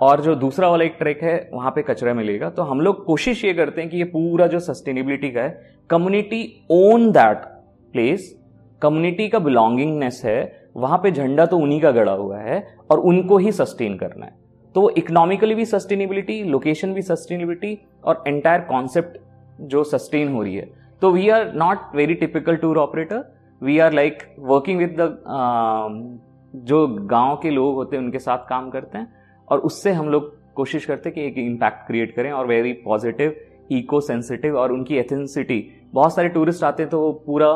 और 0.02 0.22
जो 0.22 0.36
दूसरा 0.36 0.68
वाला 0.70 0.84
एक 0.84 0.96
ट्रैक 1.00 1.24
है, 1.24 1.50
वहाँ 1.54 1.72
पे 1.72 1.82
कचरा 1.82 2.14
मिलेगा। 2.14 2.50
तो 2.50 2.64
हम 2.64 2.82
लोग 2.82 3.04
कोशिश 3.06 3.44
ये 3.46 3.54
करते 3.54 3.82
हैं 3.82 3.90
कि 3.90 3.98
ये 3.98 4.04
पूरा 4.06 4.48
जो 4.48 4.60
सस्टेनेबिलिटी 4.60 5.32
का 5.32 5.42
है 5.42 5.78
community 5.90 6.42
own 6.72 7.12
that 7.12 7.46
place 7.94 8.34
community 8.82 9.28
का 9.30 9.40
बिलोंगिंगनेस 9.40 10.22
है, 10.26 10.70
वहाँ 10.76 10.98
पे 10.98 11.12
झंडा 11.12 11.46
तो 11.46 11.58
उन्हीं 11.58 11.80
का 11.82 11.92
गड़ा 11.92 12.12
हुआ 12.14 12.40
है, 12.40 12.64
और 12.92 13.00
उनको 13.02 13.38
ही 13.38 13.52
सस्टेन 13.54 13.98
करना 13.98 14.26
है। 14.26 14.36
तो 14.78 14.82
वो 14.82 14.90
इकोनॉमिकली 14.98 15.56
भी 15.56 15.64
सस्टेनेबिलिटी 15.66 16.44
लोकेशन 16.44 16.94
भी 16.94 17.02
सस्टेनेबिलिटी 17.02 17.78
और 18.04 18.24
एंटायर 18.28 18.62
कॉन्सेप्ट 18.62 19.18
जो 19.62 19.84
सस्टेन 19.84 20.34
हो 20.34 20.42
रही 20.44 20.56
है। 20.56 20.68
तो 21.02 21.10
we 21.12 21.30
are 21.30 21.52
not 21.54 21.96
very 21.96 22.14
typical 22.14 22.56
tour 22.56 22.78
operator 22.78 23.24
we 23.62 23.78
are 23.80 23.94
like 23.94 24.18
working 24.40 24.80
with 24.80 24.96
the 25.00 26.20
जो 26.54 26.86
गाँव 26.88 27.36
के 27.36 27.50
लोग 27.50 27.76
होते 27.76 27.98
हैं, 27.98 28.04
उनके 28.04 28.20
साथ 28.20 28.46
काम 28.50 28.70
करते 28.70 28.98
हैं 28.98 29.14
और 29.48 29.60
उससे 29.60 29.92
हम 29.92 30.10
लोग 30.10 30.36
कोशिश 30.56 30.86
करते 30.86 31.10
हैं 31.10 31.16
कि 31.16 31.26
एक 31.26 31.38
इम्पैक्ट 31.38 31.88
क्रिएट 31.88 32.16
करें 32.16 32.32
और 32.32 32.48
वेरी 32.48 32.74
पॉजिटिव 32.86 33.36
इको 33.72 34.02
सेंसिटिव 34.02 34.58
और 34.58 34.72
उनकी 34.72 34.98
एथेंसिटी 34.98 35.60
बहुत 35.94 36.16
सारे 36.16 36.30
टूरिस्ट 36.30 36.64
आते 36.64 36.84
हैं 36.84 36.90
तो 36.90 37.00
वो 37.00 37.12
पूरा 37.26 37.50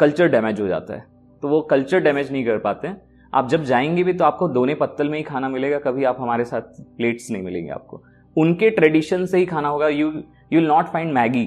कल्चर 0.00 0.28
डैमेज 0.28 0.60
हो 0.60 0.68
जाता 0.68 0.94
है। 0.94 1.04
तो 1.42 1.48
वो 1.48 1.60
कल्चर 1.62 2.00
डैमेज 2.00 2.32
नहीं 2.32 2.44
कर 2.46 2.58
पाते 2.58 2.88
हैं। 2.88 3.00
आप 3.34 3.48
जब 3.48 3.64
जाएँगे 3.64 4.02
भी 4.04 4.12
तो 4.12 4.24
आपको 4.24 4.48
दोने 4.48 4.74
पत्तल 4.74 5.08
में 5.08 5.16
ही 5.18 5.22
खाना 5.24 5.48
मिलेगा 5.48 5.78
कभी 5.78 6.04
आप 6.04 6.16
हमारे 6.20 6.44
साथ 6.44 6.82
प्लेट्स 6.96 7.30
नहीं 7.30 7.42
मिलेंगे 7.42 7.70
आपको। 7.70 8.02
उनके 8.36 8.70
ट्रेडिशन 8.70 9.24
से 9.26 9.38
ही 9.38 9.46
खाना 9.46 9.68
होगा। 9.68 9.88
You 9.88 10.08
you 10.08 10.60
will 10.60 10.68
not 10.68 10.86
find 10.92 11.12
Maggi 11.12 11.46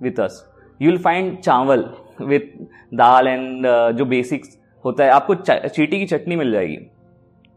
with 0.00 0.20
us 0.20 0.44
you 0.80 0.90
will 0.90 0.98
find 1.02 1.36
chawal 1.38 1.84
with 2.20 2.40
dal 2.94 3.28
and 3.28 3.66
जो 3.96 4.04
बेसिक्स 4.04 4.58
होता 4.84 5.04
है। 5.04 5.10
आपको 5.10 5.34
चीटी 5.34 5.98
की 5.98 6.06
चटनी 6.06 6.36
मिल 6.36 6.52
जाएगी 6.52 6.78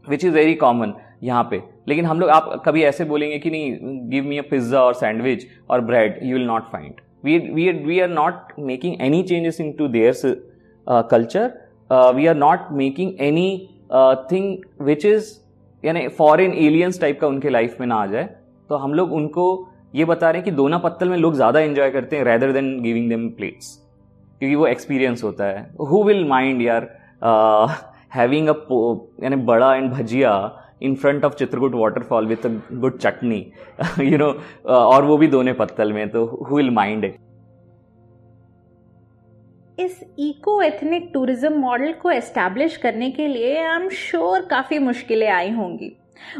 विच 0.06 0.26
इज़ 0.26 0.34
वेरी 0.34 0.54
कॉमन 0.56 0.94
यहाँ 1.24 1.48
पे। 1.52 1.62
लेकिन 1.88 2.06
हम 2.06 2.20
लोग 2.20 2.30
आप 2.30 2.62
कभी 2.66 2.84
ऐसे 2.84 3.06
बोलेंगे 3.06 3.38
कि 3.40 3.50
नहीं 3.52 4.10
गिव 4.10 4.24
मी 4.24 4.38
अ 4.38 4.44
पिज़्ज़ा 4.52 4.82
और 4.84 4.94
सैंडविच 4.94 5.46
और 5.70 5.82
bread 5.82 6.20
you 6.24 6.38
will 6.38 6.48
not 6.48 6.72
find 6.72 7.02
we 7.26 7.40
we 7.56 7.64
we 7.88 7.98
are 8.04 8.12
not 8.12 8.54
making 8.68 8.94
any 9.08 9.18
changes 9.32 9.60
into 9.64 9.88
their 9.96 10.14
uh, 10.24 11.04
culture. 11.04 11.50
Uh, 11.90 12.14
we 12.16 12.28
are 12.32 12.38
not 12.38 12.72
making 12.80 13.10
any 13.92 14.56
which 14.82 15.06
is 15.06 15.32
यानी 15.84 16.08
फॉरेन 16.10 16.54
एलियंस 16.54 17.00
टाइप 17.02 17.20
का 17.22 17.28
उनके 17.28 17.50
life 17.50 17.78
में 17.80 17.88
ना 17.88 17.96
आ 17.96 18.06
जाए। 18.06 18.24
तो 18.70 18.76
हम 18.76 18.94
लोग 18.94 19.14
उनको 19.14 19.46
ये 19.96 20.06
बता 20.06 20.30
रहे 20.30 20.40
हैं 20.40 20.46
कि 20.46 20.52
दोना 20.52 20.78
पत्तल 20.78 21.10
में 21.10 21.18
लोग 21.18 21.36
ज़्यादा 21.36 21.60
एंजॉय 21.60 21.90
करते 21.92 22.16
हैं 22.16 22.24
rather 22.24 22.52
than 22.54 22.80
giving 22.82 23.10
them 23.10 23.28
plates 23.30 23.78
क्योंकि 24.42 24.56
वो 24.56 24.68
एक्सपीरियंस 24.68 25.24
होता 25.24 25.46
है। 25.46 25.70
हु 25.82 26.04
विल 26.04 26.24
माइंड 26.28 26.62
यार 26.62 26.88
हैविंग 28.16 28.48
अ 28.48 28.54
यानी 29.24 29.36
vada 29.46 29.74
and 29.76 29.92
bhajiya 29.92 30.34
in 30.82 30.96
front 30.96 31.26
of 31.26 31.36
Chitrakoot 31.36 31.76
waterfall 31.76 32.28
with 32.28 32.46
a 32.46 32.50
good 32.74 32.98
chutney. 32.98 33.46
You 34.02 34.18
know 34.18 34.34
और 34.76 35.06
वो 35.06 35.18
भी 35.18 35.28
दोने 35.28 35.54
पत्तल 35.54 35.94
में 35.94 36.10
तो 36.10 36.26
हु 36.42 36.56
विल 36.58 36.70
माइंड 36.72 37.06
इट 37.06 37.18
इस 39.82 40.04
इको 40.20 40.62
एथनिक 40.62 41.10
टूरिज़्म 41.14 41.54
मॉडल 41.60 41.94
को 41.94 42.12
एस्टैब्लिश 42.12 42.78
करने 42.78 43.10
के 43.12 43.28
लिए 43.28 43.58
आई 43.58 43.76
एम 43.76 43.88
श्योर 43.90 44.46
काफ़ी 44.46 44.80
मुश्किलें 44.80 45.28
आई 45.30 45.52
होंगी। 45.52 45.92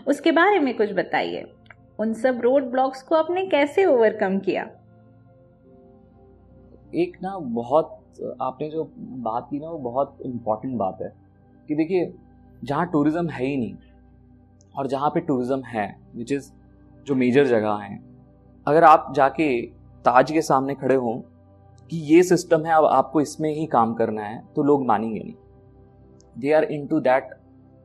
उसके 0.08 0.32
बारे 0.32 0.60
में 0.60 0.76
कुछ 0.78 0.92
बताइए। 0.94 1.46
उन 2.00 2.14
सब 2.14 2.42
रोड 2.42 2.70
ब्लॉक्स 2.72 3.02
को 3.04 3.16
आपने 3.16 3.46
कैसे 3.46 3.86
ओवरकम 3.86 4.38
किया? 4.40 4.64
एक 6.96 7.18
ना 7.24 7.38
बहुत, 7.38 7.98
आपने 8.42 8.70
जो 8.70 8.84
बात 8.98 9.48
की 9.52 9.60
ना, 9.60 9.68
वो 9.68 9.78
बहुत 9.80 10.18
इम्पोर्टेंट 10.26 10.78
बात 10.78 10.98
है 11.02 11.14
कि 11.70 11.76
देखिए, 11.76 12.14
जहाँ 12.64 12.86
टूरिज़्म 12.92 13.30
है 13.30 13.46
ही 13.46 13.58
नहीं 13.58 13.76
और 14.76 14.88
जहाँ 14.88 15.10
पे 15.10 15.20
टूरिज़्म 15.20 15.64
है 15.66 15.88
विच 16.16 16.32
इज़ 16.32 16.52
जो 17.08 17.16
मेजर 17.16 17.48
जगह 17.48 17.74
हैं, 17.74 18.00
अगर 18.68 18.84
आप 18.84 19.12
जाके 19.16 19.62
ताज 20.06 20.32
के 20.32 20.42
सामने 20.42 20.76
खड़े 20.76 20.96
हों 20.96 21.20
कि 21.92 21.98
ये 22.08 22.22
सिस्टम 22.24 22.66
है, 22.66 22.74
अब 22.74 22.86
आपको 22.86 23.22
इसमें 23.22 23.50
ही 23.56 23.66
काम 23.68 23.94
करना 23.94 24.24
है 24.24 24.42
तो 24.56 24.64
लोग 24.64 24.86
मानेंगे 24.88 25.20
नहीं। 25.20 25.34
They 26.36 26.52
are 26.54 26.64
into 26.88 27.00
that 27.00 27.30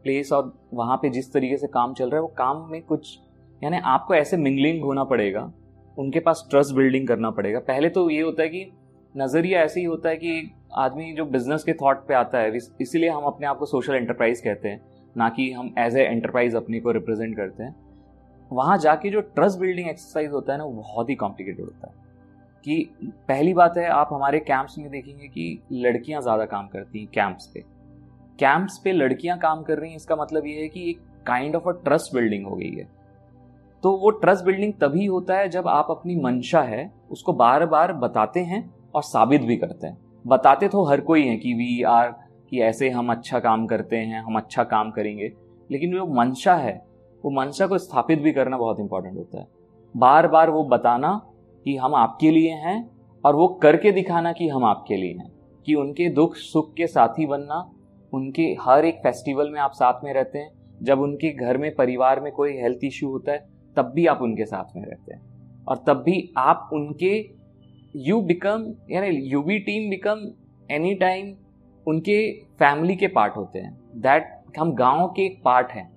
place 0.04 0.32
और 0.32 0.52
वहाँ 0.74 0.96
पे 0.96 1.08
जिस 1.10 1.32
तरीके 1.32 1.56
से 1.56 1.66
काम 1.66 1.94
चल 1.94 2.04
रहा 2.04 2.16
है, 2.16 2.22
वो 2.22 2.32
काम 2.38 2.66
में 2.70 2.82
कुछ, 2.82 3.18
यानी 3.62 3.78
आपको 3.84 4.14
ऐसे 4.14 4.36
मिंगलिंग 4.36 4.82
होना 4.84 5.04
पड़ेगा, 5.04 5.52
उनके 5.96 6.20
पास 6.20 6.46
ट्रस्ट 6.50 6.74
बिल्डिंग 6.74 7.08
करना 7.08 7.30
पड़ेगा। 7.30 7.58
पहले 7.58 7.88
तो 7.88 8.08
ये 8.10 8.20
होता 8.20 8.42
है 8.42 8.48
कि 8.48 8.70
नज़रिया 9.14 9.62
ऐसे 9.62 9.80
ही 9.80 9.86
होता 9.86 10.08
है 10.08 10.16
कि 10.16 10.50
आदमी 10.76 11.12
जो 11.12 11.24
बिज़नेस 11.26 11.64
के 11.64 11.72
थॉट 11.74 12.06
पे 12.08 12.14
आता 12.14 12.38
है 12.38 12.56
इसीलिए 12.56 13.10
हम 13.10 13.24
अपने 13.24 13.46
आप 13.46 13.58
को 13.58 13.66
सोशल 13.66 13.94
एंटरप्राइज 13.94 14.40
कहते 14.40 14.68
हैं, 14.68 14.80
ना 15.16 15.28
कि 15.28 15.50
हम 15.52 15.74
एज 15.78 15.96
ए 15.96 16.02
एंटरप्राइज 16.02 16.54
अपने 16.54 16.80
को 16.80 16.90
रिप्रेजेंट 16.92 17.36
करते 17.36 17.62
हैं। 17.62 17.74
वहाँ 18.50 18.78
जाके 18.78 19.10
जो 19.10 19.20
ट्रस्ट 19.20 19.58
बिल्डिंग 19.58 19.88
एक्सरसाइज 19.88 20.32
होता 20.32 20.52
है 20.52 20.58
ना, 20.58 20.64
वो 20.64 20.72
बहुत 20.72 21.10
ही 21.10 21.14
कॉम्प्लिकेटेड 21.16 21.64
होता 21.64 21.88
है। 21.88 22.04
कि 22.66 22.96
पहली 23.28 23.54
बात 23.54 23.76
है, 23.78 23.86
आप 23.86 24.08
हमारे 24.12 24.38
कैंप्स 24.40 24.78
में 24.78 24.88
देखेंगे 24.90 25.28
कि 25.28 25.62
लड़कियाँ 25.72 26.20
ज़्यादा 26.22 26.44
काम 26.44 26.66
करती 26.66 26.98
हैं 26.98 27.08
कैंप्स 27.14 27.46
पे। 27.46 27.60
कैंप्स 28.38 28.78
पे 28.84 28.92
लड़कियाँ 28.92 29.38
काम 29.38 29.62
कर 29.62 29.78
रही 29.78 29.90
हैं, 29.90 29.96
इसका 29.96 30.16
मतलब 30.16 30.46
ये 30.46 30.60
है 30.60 30.68
कि 30.68 30.90
एक 30.90 31.00
kind 31.26 31.56
of 31.56 31.68
a 31.68 31.72
trust 31.84 32.14
building 32.14 32.46
हो 32.46 32.56
गई 32.56 32.70
है। 32.70 32.88
तो 33.82 33.92
वो 33.92 34.10
ट्रस्ट 34.10 34.44
बिल्डिंग 34.44 34.72
तभी 34.72 35.06
होता 35.06 35.34
है 35.34 35.48
जब 35.48 35.68
आप 35.68 35.86
अपनी 35.90 36.16
मंशा 36.16 36.62
है, 36.62 36.90
उसको 37.10 37.32
बार 37.32 37.66
बार 37.66 37.92
बताते 37.92 38.40
हैं 38.40 38.74
और 38.94 39.02
साबित 39.02 39.40
भी 39.40 39.56
करते 39.56 39.86
हैं। 39.86 39.98
बताते 40.26 40.68
तो 40.68 40.84
हर 40.84 41.00
कोई 41.00 41.26
है 41.26 41.36
कि 41.36 41.54
वी 41.54 41.82
आर 41.82 42.08
कि 42.50 42.60
ऐसे 42.60 42.90
हम 42.90 43.10
अच्छा 43.10 43.40
काम 43.40 43.66
करते 43.66 43.96
हैं, 43.96 44.22
हम 44.22 44.36
अच्छा 44.36 44.64
काम 44.64 44.90
करेंगे। 44.90 45.32
लेकिन 45.70 45.92
जो 45.92 46.06
मंशा 46.06 46.54
है, 46.54 46.74
वो 47.24 47.30
मंशा 47.30 47.66
को 47.66 47.78
स्थापित 47.78 48.18
भी 48.18 48.32
करना 48.32 48.58
बहुत 48.58 48.80
इंपॉर्टेंट 48.80 49.16
होता 49.16 49.40
है। 49.40 49.48
बार 49.96 50.28
बार 50.28 50.50
वो 50.50 50.64
बताना 50.64 51.20
कि 51.66 51.76
हम 51.76 51.94
आपके 51.94 52.30
लिए 52.30 52.50
हैं 52.50 52.78
और 53.24 53.34
वो 53.34 53.46
करके 53.62 53.92
दिखाना 53.92 54.32
कि 54.32 54.48
हम 54.48 54.64
आपके 54.64 54.96
लिए 54.96 55.14
हैं, 55.14 55.30
कि 55.66 55.74
उनके 55.74 56.08
दुख 56.08 56.34
सुख 56.36 56.72
के 56.74 56.86
साथी 56.86 57.26
बनना, 57.26 57.58
उनके 58.12 58.42
हर 58.60 58.84
एक 58.84 58.98
फेस्टिवल 58.98 59.50
में 59.50 59.60
आप 59.60 59.72
साथ 59.72 60.04
में 60.04 60.12
रहते 60.14 60.38
हैं, 60.38 60.50
जब 60.82 61.00
उनके 61.00 61.30
घर 61.30 61.58
में, 61.58 61.74
परिवार 61.74 62.20
में 62.20 62.32
कोई 62.32 62.52
हेल्थ 62.52 62.84
इश्यू 62.84 63.10
होता 63.10 63.32
है, 63.32 63.46
तब 63.76 63.90
भी 63.94 64.06
आप 64.06 64.22
उनके 64.22 64.44
साथ 64.44 64.76
में 64.76 64.84
रहते 64.84 65.14
हैं। 65.14 65.64
और 65.68 65.82
तब 65.86 66.02
भी 66.02 66.32
आप 66.38 66.70
उनके 66.72 67.14
यू 68.00 68.20
बिकम 68.20 68.72
यानी 68.90 69.08
you 69.30 69.42
be 69.42 69.58
team 69.58 69.90
become 69.90 70.26
any 70.70 70.94
time 70.94 71.34
उनके 71.86 72.20
फैमिली 72.58 72.96
के 72.96 73.06
पार्ट 73.08 73.36
होते 73.36 73.58
हैं। 73.58 73.76
दैट 73.96 74.58
हम 74.58 74.74
गाँव 74.74 75.06
के 75.08 75.26
एक 75.26 75.40
पार्ट 75.44 75.70
हैं। 75.70 75.90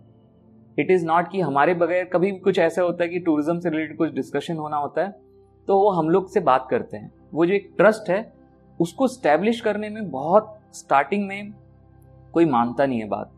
इट 0.78 0.92
इज़ 0.92 1.06
नॉट 1.06 1.32
कि 1.32 1.42
हमारे 1.42 1.74
बगैर 1.74 2.06
कभी 2.06 2.32
कुछ 2.40 2.60
ऐसा 2.60 2.82
होता 2.82 3.04
है 3.04 3.10
कि 3.10 3.20
टूरिज़्म 3.20 3.60
से 3.60 3.70
रिलेटेड 3.70 3.98
कुछ 3.98 4.14
डिस्कशन 4.14 4.58
होना 4.58 4.78
होता 4.78 5.02
है। 5.02 5.29
तो 5.70 5.78
वो 5.80 5.90
हम 5.90 6.10
लोग 6.10 6.30
से 6.30 6.40
बात 6.40 6.68
करते 6.70 6.98
हैं। 6.98 7.12
वो 7.34 7.46
जो 7.46 7.54
एक 7.54 7.70
ट्रस्ट 7.78 8.10
है, 8.10 8.32
उसको 8.80 9.08
स्टैब्लिश 9.08 9.60
करने 9.62 9.90
में 9.90 10.10
बहुत 10.12 10.56
स्टार्टिंग 10.74 11.28
में 11.28 11.54
कोई 12.34 12.46
मानता 12.46 12.86
नहीं 12.86 13.00
है 13.00 13.08
बात 13.08 13.32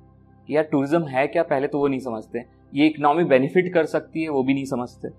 कि 0.49 0.55
यार 0.55 0.63
टूरिज़्म 0.63 1.07
है 1.07 1.25
क्या? 1.27 1.43
पहले 1.43 1.67
तो 1.67 1.79
वो 1.79 1.87
नहीं 1.87 1.99
समझते। 1.99 2.43
ये 2.73 2.87
इकोनॉमी 2.87 3.23
बेनिफिट 3.23 3.73
कर 3.73 3.85
सकती 3.85 4.23
है, 4.23 4.29
वो 4.29 4.43
भी 4.43 4.53
नहीं 4.53 4.65
समझते। 4.65 5.09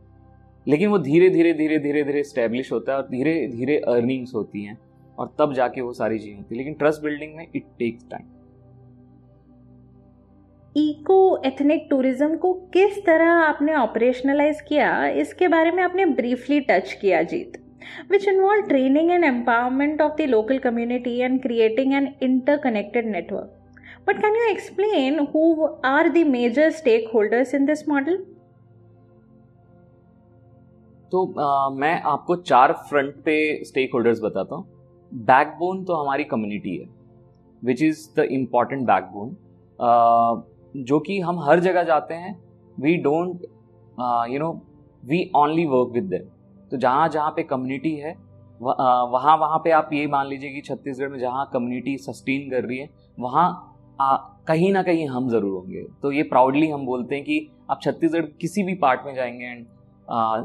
लेकिन 0.67 0.89
वो 0.89 0.99
धीरे 0.99 1.29
धीरे 1.31 1.53
धीरे 1.53 1.79
धीरे 1.79 2.05
धीरे 2.05 2.23
स्टैब्लिश 2.25 2.73
होता 2.73 2.93
है 2.93 2.99
और 2.99 3.09
धीरे 3.09 3.47
धीरे 3.49 3.77
अर्निंग्स 3.89 4.35
होती 4.35 4.63
हैं 4.65 4.79
और 5.19 5.35
तब 5.39 5.53
जाके 5.55 5.81
वो 5.81 5.93
सारी 5.93 6.19
चीज़ें 6.19 6.37
होती 6.37 6.55
है। 6.55 6.59
लेकिन 6.59 6.75
ट्रस्ट 6.75 7.03
बिल्डिंग 7.03 7.37
में 7.37 7.47
it 7.47 7.65
takes 7.79 8.09
time 8.11 8.25
eco 10.77 11.43
ethnic 11.47 11.87
tourism 11.91 12.37
को 12.37 12.53
किस 12.73 13.05
तरह 13.07 13.31
आपने 13.33 13.75
ऑपरेशनलाइज 13.75 14.61
किया 14.61 15.07
इसके 15.23 15.49
बारे 15.49 15.71
में 15.71 15.83
आपने 15.83 16.05
ब्रीफली 16.13 16.61
टच 16.61 16.93
किया 17.01 17.23
Jeet. 17.23 17.59
Which 18.11 18.27
involve 18.29 18.67
training 18.69 19.11
and 19.11 19.25
empowerment 19.25 20.01
of 20.03 20.13
the 20.19 20.27
local 20.29 20.59
community 20.59 21.17
and 21.19 21.41
creating 21.43 21.93
an 21.95 22.09
interconnected 22.59 23.07
network 23.07 23.59
but 24.09 24.21
can 24.23 24.37
you 24.37 24.49
explain 24.51 25.19
who 25.35 25.67
are 25.87 26.09
the 26.09 26.25
major 26.29 26.71
stakeholders 27.15 27.55
in 27.55 27.67
this 27.67 27.89
model 27.89 28.17
तो 31.13 31.25
आ, 31.41 31.69
मैं 31.71 32.01
आपको 32.03 32.37
चार 32.37 32.73
फ्रंट 32.89 33.15
पे 33.25 33.65
स्टेक 33.65 33.91
होल्डर्स 33.95 34.21
बताता 34.21 34.55
हूँ। 34.55 34.65
Backbone 35.13 35.85
तो 35.85 35.95
हमारी 35.95 36.25
community 36.25 36.77
है 36.77 36.89
which 37.63 37.83
is 37.83 38.09
the 38.17 38.27
important 38.33 38.87
backbone 38.87 39.37
जो 40.75 40.99
कि 41.01 41.19
हम 41.21 41.41
हर 41.41 41.61
जगह 41.61 41.83
जाते 41.83 42.15
हैं 42.15 42.35
we 42.77 42.97
don't 42.97 43.43
you 44.33 44.39
know 44.39 44.53
we 45.03 45.31
only 45.37 45.65
work 45.67 45.93
with 45.95 46.05
them 46.05 46.29
तो 46.71 46.77
जहाँ 46.77 47.09
जहाँ 47.09 47.31
पे 47.31 47.43
कम्युनिटी 47.43 47.95
है 47.97 48.15
वहाँ 48.61 49.37
वहाँ 49.37 49.59
पे 49.59 49.71
आप 49.71 49.89
ये 49.93 50.07
मान 50.07 50.27
लीजिए 50.27 50.51
कि 50.51 50.61
छत्तीसगढ़ 50.61 51.09
में 51.09 51.19
जहाँ 51.19 51.49
कम्युनिटी 51.53 51.97
सस्टेन 51.99 52.51
कर 52.51 52.65
रही 52.65 52.79
है, 52.79 52.89
वहाँ 53.19 53.69
कहीं 54.49 54.73
ना 54.73 54.83
कहीं 54.83 55.07
हम 55.09 55.29
ज़रूर 55.29 55.53
होंगे। 55.53 55.83
तो 56.03 56.13
ये 56.13 56.23
प्राउडली 56.23 56.69
हम 56.69 56.85
बोलते 56.87 57.15
हैं 57.15 57.25
कि 57.25 57.49
आप 57.71 57.81
छत्तीसगढ़ 57.83 58.27
किसी 58.41 58.63
भी 58.63 58.75
पार्ट 58.75 59.01
में 59.07 59.15
जाएँगे 59.15 59.45
एंड 59.45 59.67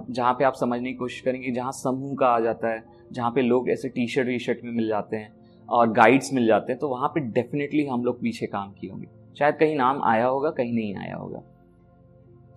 जहाँ 0.09 0.33
पे 0.33 0.45
आप 0.45 0.53
समझने 0.53 0.91
की 0.91 0.95
कोशिश 0.95 1.21
करेंगे 1.21 1.51
जहाँ 1.51 1.71
समूह 1.73 2.15
का 2.15 2.27
आ 2.27 2.39
जाता 2.39 2.67
है, 2.67 2.83
जहाँ 3.11 3.31
पे 3.31 3.41
लोग 3.41 3.69
ऐसे 3.69 3.89
टी 3.89 4.07
शर्ट 4.07 4.27
वी 4.27 4.39
शर्ट 4.39 4.63
में 4.63 4.71
मिल 4.71 4.87
जाते 4.87 5.17
हैं 5.17 5.33
और 5.69 5.91
गाइड्स 5.93 6.33
मिल 6.33 6.47
जाते 6.47 6.71
हैं 6.71 6.79
तो 6.79 6.89
वहाँ 6.89 7.09
पे 7.09 7.19
डेफिनेटली 7.31 7.85
हम 7.85 8.03
लोग 8.03 8.21
पीछे 8.21 8.47
काम 8.47 8.71
किए 8.71 8.89
होंगे। 8.91 9.07
शायद 9.39 9.55
कहीं 9.55 9.75
नाम 9.75 10.01
आया 10.03 10.25
होगा, 10.25 10.49
कहीं 10.51 10.73
नहीं 10.73 10.95
आया 10.97 11.15
होगा। 11.15 11.43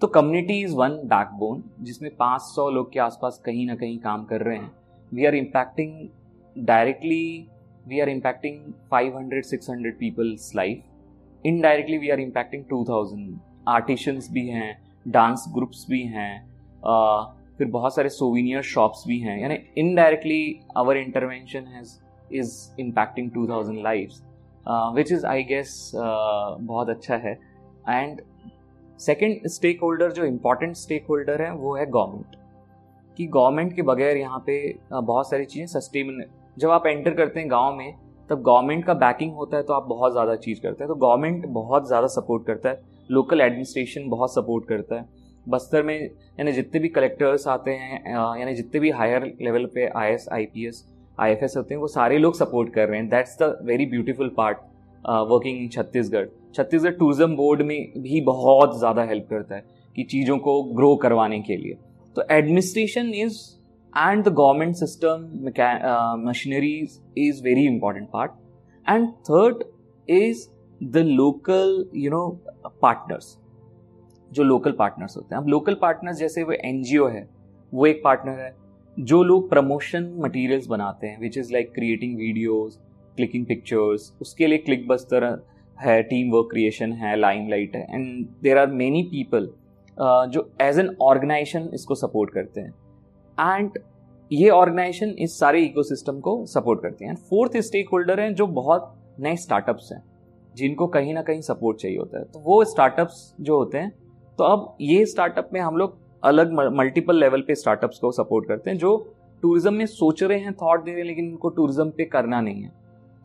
तो 0.02 0.06
कम्युनिटी 0.08 0.60
इज़ 0.62 0.74
वन 0.76 0.96
बैकबोन 1.06 1.62
जिसमें 1.80 2.10
500 2.16 2.68
लोग 2.70 2.92
के 2.92 3.00
आसपास 3.00 3.40
कहीं 3.46 3.66
ना 3.66 3.74
कहीं 3.76 3.98
काम 4.00 4.24
कर 4.24 4.40
रहे 4.40 4.56
हैं। 4.56 4.70
We 5.12 5.26
are 5.26 5.34
impacting 5.34 6.08
directly 6.56 7.48
we 7.88 8.00
are 8.00 8.08
impacting 8.08 8.72
500 8.92 9.42
600 9.44 9.92
peoples 9.98 10.50
life 10.56 11.46
indirectly 11.46 11.98
we 11.98 12.10
are 12.10 12.20
impacting 12.20 12.64
2000 12.64 13.38
artisans 13.68 14.30
भी 14.32 14.46
हैं 14.48 14.72
डांस 15.06 15.44
ग्रुप्स 15.54 15.86
भी 15.90 16.02
हैं 16.06 16.32
फिर 17.58 17.68
बहुत 17.68 17.94
सारे 17.94 18.08
सोवीनियर 18.08 18.62
शॉप्स 18.62 19.04
भी 19.08 19.18
हैं। 19.20 19.38
यानी 19.40 19.58
indirectly 19.78 20.60
our 20.76 20.96
intervention 20.96 21.66
has 21.74 21.96
is 22.32 22.80
impacting 22.80 23.30
2000 23.30 23.82
lifes 23.84 24.22
which 24.94 25.12
is 25.12 25.26
I 25.26 25.42
guess 25.44 25.90
बहुत 25.94 26.88
अच्छा 26.88 27.16
है. 27.16 27.38
एंड 27.88 28.20
सेकेंड 29.00 29.46
स्टेक 29.48 29.80
होल्डर 29.82 30.12
जो 30.12 30.24
इम्पोर्टेंट 30.24 30.76
स्टेक 30.76 31.06
होल्डर 31.10 31.42
है 31.42 31.50
वो 31.54 31.74
है 31.76 31.86
गवर्नमेंट 31.86 32.36
कि 33.18 33.26
गवर्नमेंट 33.28 33.74
के 33.76 33.82
बगैर 33.82 34.16
यहाँ 34.16 34.38
पे 34.46 34.56
uh, 34.72 35.02
बहुत 35.02 35.30
सारी 35.30 35.44
चीज़ें 35.44 35.66
सस्टेन 35.68 36.22
जब 36.58 36.70
आप 36.70 36.86
एंटर 36.86 37.14
करते 37.14 37.40
हैं 37.40 37.50
गाँव 37.50 37.74
में 37.76 37.94
तब 38.30 38.42
गवर्नमेंट 38.42 38.84
का 38.84 38.94
बैकिंग 38.96 39.32
होता 39.34 39.56
है 39.56 39.62
तो 39.62 39.72
आप 39.72 39.86
बहुत 39.88 40.12
ज़्यादा 40.12 40.34
चीज़ 40.36 40.60
करते 40.60 40.84
हैं. 40.84 40.88
तो 40.88 40.94
गवर्नमेंट 40.96 41.46
बहुत 41.48 41.86
ज़्यादा 41.88 42.06
सपोर्ट 42.08 42.46
करता 42.46 42.68
है. 42.68 42.80
लोकल 43.10 43.40
एडमिनिस्ट्रेशन 43.40 44.08
बहुत 44.08 44.34
सपोर्ट 44.34 44.68
करता 44.68 44.96
है. 44.96 45.08
बस्तर 45.46 45.82
में 45.82 45.98
यानी 45.98 46.52
जितने 46.52 46.80
भी 46.80 46.88
कलेक्टर्स 46.90 47.46
आते 47.48 47.70
हैं 47.72 48.00
uh, 48.04 48.40
यानी 48.40 48.54
जितने 48.54 48.80
भी 48.80 48.90
हायर 48.92 49.24
लेवल 49.42 49.66
पे 49.74 49.86
I 49.88 50.12
S 50.12 50.28
I 50.32 50.44
P 50.46 50.66
S 50.68 50.84
I 51.18 51.32
F 51.32 51.44
S 51.44 51.54
होते 51.56 51.74
हैं, 51.74 51.80
वो 51.80 51.86
सारे 51.88 52.18
लोग 52.18 52.34
सपोर्ट 52.34 52.72
कर 52.74 52.88
रहे 52.88 52.98
हैं. 52.98 53.08
That's 53.08 53.36
the 53.42 53.56
very 53.64 53.86
beautiful 53.86 54.28
part 54.36 54.58
working 55.04 55.58
in 55.58 55.68
Chhattisgarh 55.70 56.26
Chhattisgarh 56.54 56.92
tourism 56.94 57.36
board 57.36 57.62
में 57.62 58.02
भी 58.02 58.20
बहुत 58.22 58.78
ज़्यादा 58.78 59.02
हेल्प 59.04 59.26
करता 59.30 59.54
है 59.54 59.64
कि 59.96 60.02
चीज़ों 60.04 60.38
को 60.38 60.62
ग्रो 60.74 60.94
करवाने 61.02 61.40
के 61.42 61.56
लिए. 61.56 61.76
तो 62.16 62.22
administration 62.30 63.12
is 63.16 63.38
and 63.92 64.24
the 64.24 64.28
government 64.30 64.74
system 64.76 65.28
machineries 66.28 67.00
is 67.18 67.42
very 67.44 67.66
important 67.66 68.08
part 68.12 68.32
and 68.86 69.08
third 69.30 69.62
is 70.08 70.46
the 70.80 70.96
local 70.96 71.84
you 71.96 72.10
know 72.10 72.26
partners 72.82 73.36
जो 74.30 74.42
लोकल 74.42 74.72
पार्टनर्स 74.72 75.16
होते 75.16 75.34
हैं. 75.34 75.42
अब 75.42 75.48
लोकल 75.48 75.74
पार्टनर्स 75.80 76.16
जैसे 76.18 76.42
वो 76.42 76.52
एन 76.52 76.82
है, 77.10 77.28
वो 77.72 77.86
एक 77.86 78.00
पार्टनर 78.04 78.40
है. 78.40 78.54
जो 79.00 79.22
लोग 79.22 79.48
प्रमोशन 79.50 80.12
मटेरियल्स 80.18 80.66
बनाते 80.68 81.06
हैं 81.06 81.20
which 81.20 81.36
is 81.38 81.52
like 81.52 81.72
creating 81.74 82.16
videos 82.18 82.76
clicking 83.16 83.46
pictures 83.46 84.12
उसके 84.20 84.46
लिए 84.46 84.58
क्लिक 84.58 84.86
बस्तर 84.88 85.24
है 85.78 86.02
टीम 86.02 86.30
वर्क 86.32 86.48
क्रिएशन 86.50 86.92
है 86.92 87.14
लाइम 87.16 87.48
लाइट 87.50 87.76
है 87.76 87.82
and 87.84 88.26
there 88.42 88.58
are 88.58 88.66
many 88.72 89.02
people 89.12 89.48
जो 90.28 90.50
एज 90.62 90.78
एन 90.78 90.94
ऑर्गेनाइजेशन 91.02 91.68
इसको 91.74 91.94
सपोर्ट 91.94 92.32
करते 92.34 92.60
हैं। 92.60 92.74
एंड 93.38 93.78
ये 94.30 94.48
ऑर्गेनाइजेशन 94.50 95.14
इस 95.18 95.38
सारे 95.38 95.62
इकोसिस्टम 95.62 96.20
को 96.20 96.44
सपोर्ट 96.46 96.82
करते 96.82 97.04
हैं। 97.04 97.14
फोर्थ 97.30 97.56
स्टेक 97.58 97.88
होल्डर 97.92 98.20
हैं 98.20 98.34
जो 98.34 98.46
बहुत 98.48 98.94
नए 99.20 99.36
स्टार्टअप्स 99.36 99.88
हैं, 99.92 100.02
जिनको 100.54 100.86
कहीं 100.88 101.14
ना 101.14 101.22
कहीं 101.22 101.40
सपोर्ट 101.42 101.78
चाहिए 101.78 101.98
होता 101.98 102.18
है। 102.18 102.24
तो 102.24 102.40
वो 102.40 102.64
स्टार्टअप्स 102.66 103.34
जो 103.40 103.56
होते 103.58 103.78
हैं 103.78 103.90
तो 104.38 104.44
अब 104.44 104.76
ये 104.80 105.04
स्टार्टअप 105.06 105.50
में 105.52 105.60
हम 105.60 105.76
लोग 105.76 105.98
अलग 106.22 106.52
मल्टीपल 106.52 107.16
लेवल 107.16 107.40
पे 107.40 107.54
स्टार्टअप्स 107.54 107.98
को 107.98 108.10
सपोर्ट 108.12 108.48
करते 108.48 108.70
हैं, 108.70 108.78
जो 108.78 109.14
टूरिज़्म 109.42 109.74
में 109.74 109.86
सोच 109.88 110.22
रहे 110.22 110.38
हैं 110.38 110.52
थॉट 110.54 110.84
दे 110.84 110.90
रहे 110.90 111.00
हैं, 111.00 111.06
लेकिन 111.06 111.30
उनको 111.30 111.48
टूरिज़्म 111.50 111.90
पे 111.90 112.04
करना 112.06 112.40
नहीं 112.40 112.62
है। 112.62 112.72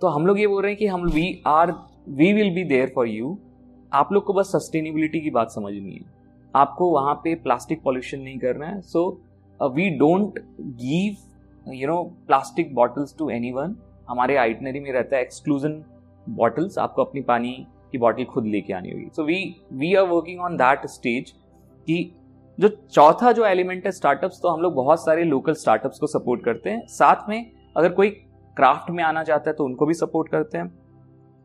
तो 0.02 0.08
हम 0.08 0.26
लोग 0.28 0.40
ये 0.40 0.48
बोल 0.48 0.62
रहे 0.64 0.72
हैं 0.72 0.80
कि 0.80 0.88
हम 0.88 1.06
we 1.06 1.42
are 1.48 1.72
we 2.10 2.32
will 2.34 2.54
be 2.56 2.64
there 2.66 2.92
for 2.96 3.08
you 3.08 3.38
आप 3.92 4.14
लोग 4.14 4.24
को 4.26 4.34
बस 4.34 4.52
सस्टेनेबिलिटी 4.52 5.20
की 5.22 5.30
बात 5.32 5.52
समझनी 5.52 5.94
है। 5.94 6.14
आपको 6.54 6.90
वहाँ 6.92 7.14
पे 7.24 7.36
प्लास्टिक 7.38 7.82
पॉल्यूशन 7.84 8.20
नहीं 8.20 8.38
करना 8.40 8.66
है। 8.66 8.82
So 8.84 9.10
we 9.60 9.90
don't 9.98 10.40
give 10.60 11.74
you 11.74 11.88
know 11.88 12.02
plastic 12.28 12.74
bottles 12.76 13.16
to 13.20 13.30
any 13.30 13.54
हमारे 14.10 14.36
आइटनरी 14.38 14.80
में 14.80 14.92
रहता 14.92 15.16
है 15.16 15.22
एक्सक्लूजन 15.22 15.84
बॉटल्स 16.28 16.78
आपको 16.80 17.04
अपनी 17.04 17.22
पानी 17.24 17.52
की 17.92 17.98
बॉटल 17.98 18.24
खुद 18.26 18.46
लेके 18.46 18.74
आनी 18.74 18.92
होगी। 18.92 19.10
So 19.16 19.24
we 19.24 19.44
we 19.74 19.94
are 19.96 20.08
working 20.08 20.42
on 20.42 20.56
that 20.58 20.86
stage 20.88 21.32
कि 21.88 22.12
जो 22.58 22.68
चौथा 22.68 23.32
जो 23.32 23.46
एलिमेंट 23.46 23.86
है 23.86 23.92
स्टार्टअप्स 23.92 24.40
तो 24.42 24.50
हम 24.50 24.62
लोग 24.62 24.74
बहुत 24.76 25.04
सारे 25.06 25.24
लोकल 25.24 25.54
स्टार्टअप्स 25.56 26.00
को 26.00 26.08
सपोर्ट 26.08 26.44
करते 26.44 26.70
हैं। 26.70 26.86
साथ 26.90 27.30
में 27.30 27.52
अगर 27.76 27.90
कोई 27.92 28.10
क्राफ्ट 28.58 28.90
में 28.92 29.04
आना 29.04 29.24
चाहता 29.24 29.50
है 29.50 29.56
तो 29.56 29.66
उनको 29.66 29.86
भी 29.86 29.94
सपोर्ट 29.94 30.30
करते 30.32 30.58
हैं। 30.58 30.68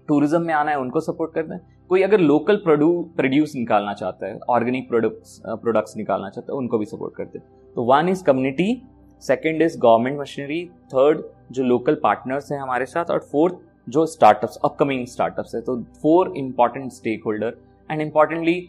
टूरिज़्म 0.09 0.42
में 0.42 0.53
आना 0.55 0.70
है, 0.70 0.79
उनको 0.79 1.01
सपोर्ट 1.01 1.33
करते 1.35 1.55
हैं। 1.55 1.87
कोई 1.90 2.03
अगर 2.03 2.20
लोकल 2.20 2.57
प्रोड्यूस 2.66 3.55
निकालना 3.57 3.94
चाहता 3.94 4.27
है 4.27 4.38
ऑर्गेनिक 4.51 4.88
प्रोडक्ट्स 4.88 5.40
प्रोडक्ट्स 5.46 5.96
निकालना 5.96 6.31
चाहता 6.31 6.53
है, 6.53 6.59
उनको 6.59 6.79
भी 6.79 6.87
सपोर्ट 6.87 7.14
करते 7.16 7.38
हैं। 7.38 7.46
तो 7.77 7.85
one 7.85 8.09
is 8.09 8.25
community 8.25 8.83
second 9.23 9.62
is 9.62 9.79
government 9.79 10.20
machinery 10.20 10.64
third 10.92 11.23
जो 11.53 11.64
लोकल 11.64 11.94
पार्टनर्स 12.03 12.53
हैं 12.53 12.61
हमारे 12.61 12.87
साथ, 12.87 13.11
और 13.11 13.18
फोर्थ 13.23 13.55
जो 13.88 14.07
स्टार्टअप्स 14.09 14.59
अपकमिंग 14.64 15.07
स्टार्टअप्स 15.09 15.55
है। 15.55 15.61
तो 15.61 15.77
four 16.03 16.33
important 16.37 16.92
stakeholder 17.27 17.57
and 17.90 18.01
importantly 18.01 18.61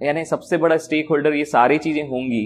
यानी 0.00 0.24
सबसे 0.24 0.56
बड़ा 0.58 0.76
स्टेक 0.78 1.08
होल्डर 1.10 1.34
ये 1.34 1.44
सारी 1.46 1.78
चीज़ें 1.78 2.08
होंगी 2.08 2.44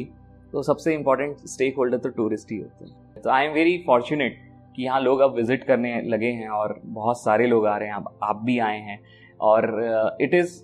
तो 0.53 0.63
सबसे 0.63 0.95
इम्पोर्टेंट 0.95 1.47
स्टेक 1.49 1.77
होल्डर 1.77 1.99
तो 1.99 2.09
टूरिस्ट 2.11 2.53
ही 2.53 2.59
होते 2.59 2.85
हैं। 2.85 3.23
तो 3.23 3.31
आई 3.31 3.47
एम 3.47 3.53
वेरी 3.53 3.77
फॉर्चुनेट 3.87 4.39
कि 4.77 4.83
यहाँ 4.83 5.01
लोग 5.01 5.21
अब 5.21 5.35
विज़िट 5.35 5.65
करने 5.65 6.01
लगे 6.03 6.31
हैं 6.33 6.49
और 6.51 6.81
बहुत 6.85 7.23
सारे 7.23 7.47
लोग 7.47 7.67
आ 7.67 7.77
रहे 7.77 7.89
हैं, 7.89 7.95
अब 7.95 8.19
आप 8.23 8.43
भी 8.45 8.59
आए 8.61 8.79
हैं। 8.81 8.99
और 9.41 10.17
it 10.21 10.35
is 10.35 10.63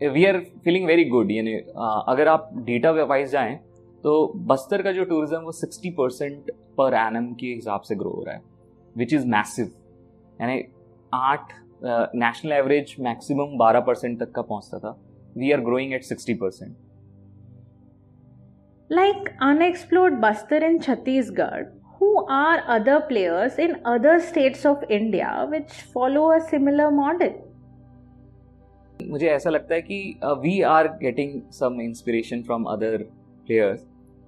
we 0.00 0.24
are 0.26 0.38
feeling 0.64 0.86
very 0.86 1.04
good 1.06 1.30
यानी 1.32 1.54
अगर 1.54 2.28
आप 2.28 2.50
डेटा 2.56 2.90
वाइज 2.92 3.30
जाएँ 3.30 3.56
तो 4.04 4.32
बस्तर 4.46 4.82
का 4.82 4.92
जो 4.92 5.04
टूरिज़्म 5.04 5.40
वो 5.42 5.52
सिक्सटी 5.54 5.90
परसेंट 5.90 6.50
पर 6.78 6.94
एनम 6.96 7.32
के 7.34 7.46
हिसाब 7.46 7.80
से 7.80 7.94
ग्रो 7.94 8.10
हो 8.10 8.24
रहा 8.24 8.34
है 8.34 8.42
विच 8.96 9.12
इज़ 9.14 9.26
मैसिव 9.28 9.70
यानी 10.40 10.62
आठ 11.12 11.52
नेशनल 11.84 12.52
एवरेज 12.52 12.94
मैक्सिमम 13.00 13.56
बारह 13.58 13.80
परसेंट 13.80 14.18
तक 14.20 14.32
का 14.32 14.42
पहुँचता 14.42 14.78
था। 14.78 14.98
Are 15.52 15.60
growing 15.60 15.94
at 15.94 16.04
sixty 16.04 16.34
percent 16.34 16.76
Like 18.90 19.24
unexplored 19.42 20.20
Bastar 20.22 20.58
in 20.62 20.76
Chhattisgarh, 20.78 21.64
who 21.94 22.10
are 22.34 22.58
other 22.68 23.00
players 23.00 23.56
in 23.58 23.72
other 23.84 24.12
states 24.20 24.64
of 24.64 24.84
India 24.88 25.30
which 25.50 25.72
follow 25.94 26.30
a 26.34 26.38
similar 26.50 26.86
model? 26.90 27.32
मुझे 29.02 29.26
ऐसा 29.28 29.50
लगता 29.50 29.74
है 29.74 29.82
कि 29.82 29.98
we 30.24 30.60
are 30.62 30.88
getting 31.02 31.40
some 31.52 31.80
inspiration 31.80 32.42
from 32.42 32.64
other 32.64 32.96
players 33.46 33.80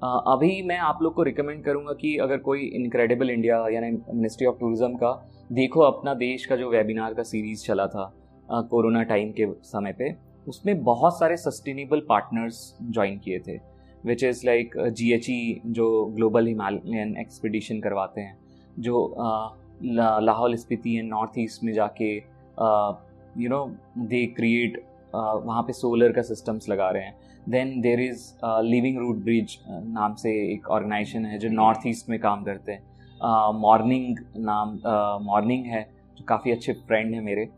अभी 0.04 0.62
मैं 0.62 0.78
आप 0.78 0.98
लोग 1.02 1.14
को 1.14 1.22
रिकमेंड 1.22 1.64
करूँगा 1.64 1.92
कि 1.92 2.16
अगर 2.22 2.38
कोई 2.38 2.66
इनक्रेडिबल 2.74 3.30
इंडिया 3.30 3.66
यानी 3.72 3.90
मिनिस्ट्री 3.90 4.46
ऑफ़ 4.46 4.58
टूरिज़्म 4.60 4.94
का 4.94 5.12
देखो 5.52 5.80
अपना 5.80 6.14
देश 6.14 6.46
का 6.46 6.56
जो 6.56 6.70
वेबिनार 6.70 7.14
का 7.14 7.22
सीरीज़ 7.22 7.64
चला 7.66 7.86
था 7.86 8.12
कोरोना 8.50 9.02
टाइम 9.02 9.32
के 9.40 9.46
समय 9.64 9.92
पे। 9.92 10.27
उसमें 10.48 10.82
बहुत 10.84 11.18
सारे 11.18 11.36
सस्टेनेबल 11.36 12.02
पार्टनर्स 12.08 12.58
ज्वाइन 12.82 13.18
किए 13.24 13.38
थे 13.48 13.56
which 14.04 14.24
is 14.24 14.44
like 14.46 14.76
G 14.96 15.12
H 15.12 15.30
E 15.30 15.60
जो 15.66 15.86
ग्लोबल 16.16 16.46
हिमालयन 16.46 17.16
एक्सपीडिशन 17.20 17.80
करवाते 17.80 18.20
हैं 18.20 18.36
जो 18.78 18.96
Lahaul 19.82 20.56
Spiti 20.56 20.96
and 20.98 21.08
north 21.10 21.38
east 21.38 21.64
में 21.64 21.72
जाके 21.72 22.14
यू 22.14 23.48
नो 23.48 23.64
दे 23.98 24.24
क्रिएट 24.36 24.82
वहाँ 25.14 25.62
पे 25.62 25.72
सोलर 25.72 26.12
का 26.12 26.22
सिस्टम्स 26.22 26.68
लगा 26.68 26.90
रहे 26.90 27.02
हैं। 27.02 27.16
Then 27.50 27.80
there 27.80 28.00
is 28.00 28.24
living 28.44 28.98
root 28.98 29.22
bridge 29.24 29.58
नाम 29.68 30.14
से 30.14 30.30
एक 30.52 30.68
ऑर्गेनाइजेशन 30.70 31.26
है 31.26 31.38
जो 31.38 31.48
नॉर्थ 31.50 31.86
ईस्ट 31.86 32.08
में 32.10 32.18
काम 32.20 32.42
करते 32.44 32.72
हैं। 32.72 32.82
मॉर्निंग 33.60 34.16
uh, 34.16 34.24
नाम 34.38 34.78
मॉर्निंग 35.24 35.64
uh, 35.64 35.70
है 35.70 35.82
जो 36.18 36.24
काफ़ी 36.28 36.50
अच्छे 36.52 36.72
फ्रेंड 36.72 37.14
हैं 37.14 37.22
मेरे। 37.22 37.48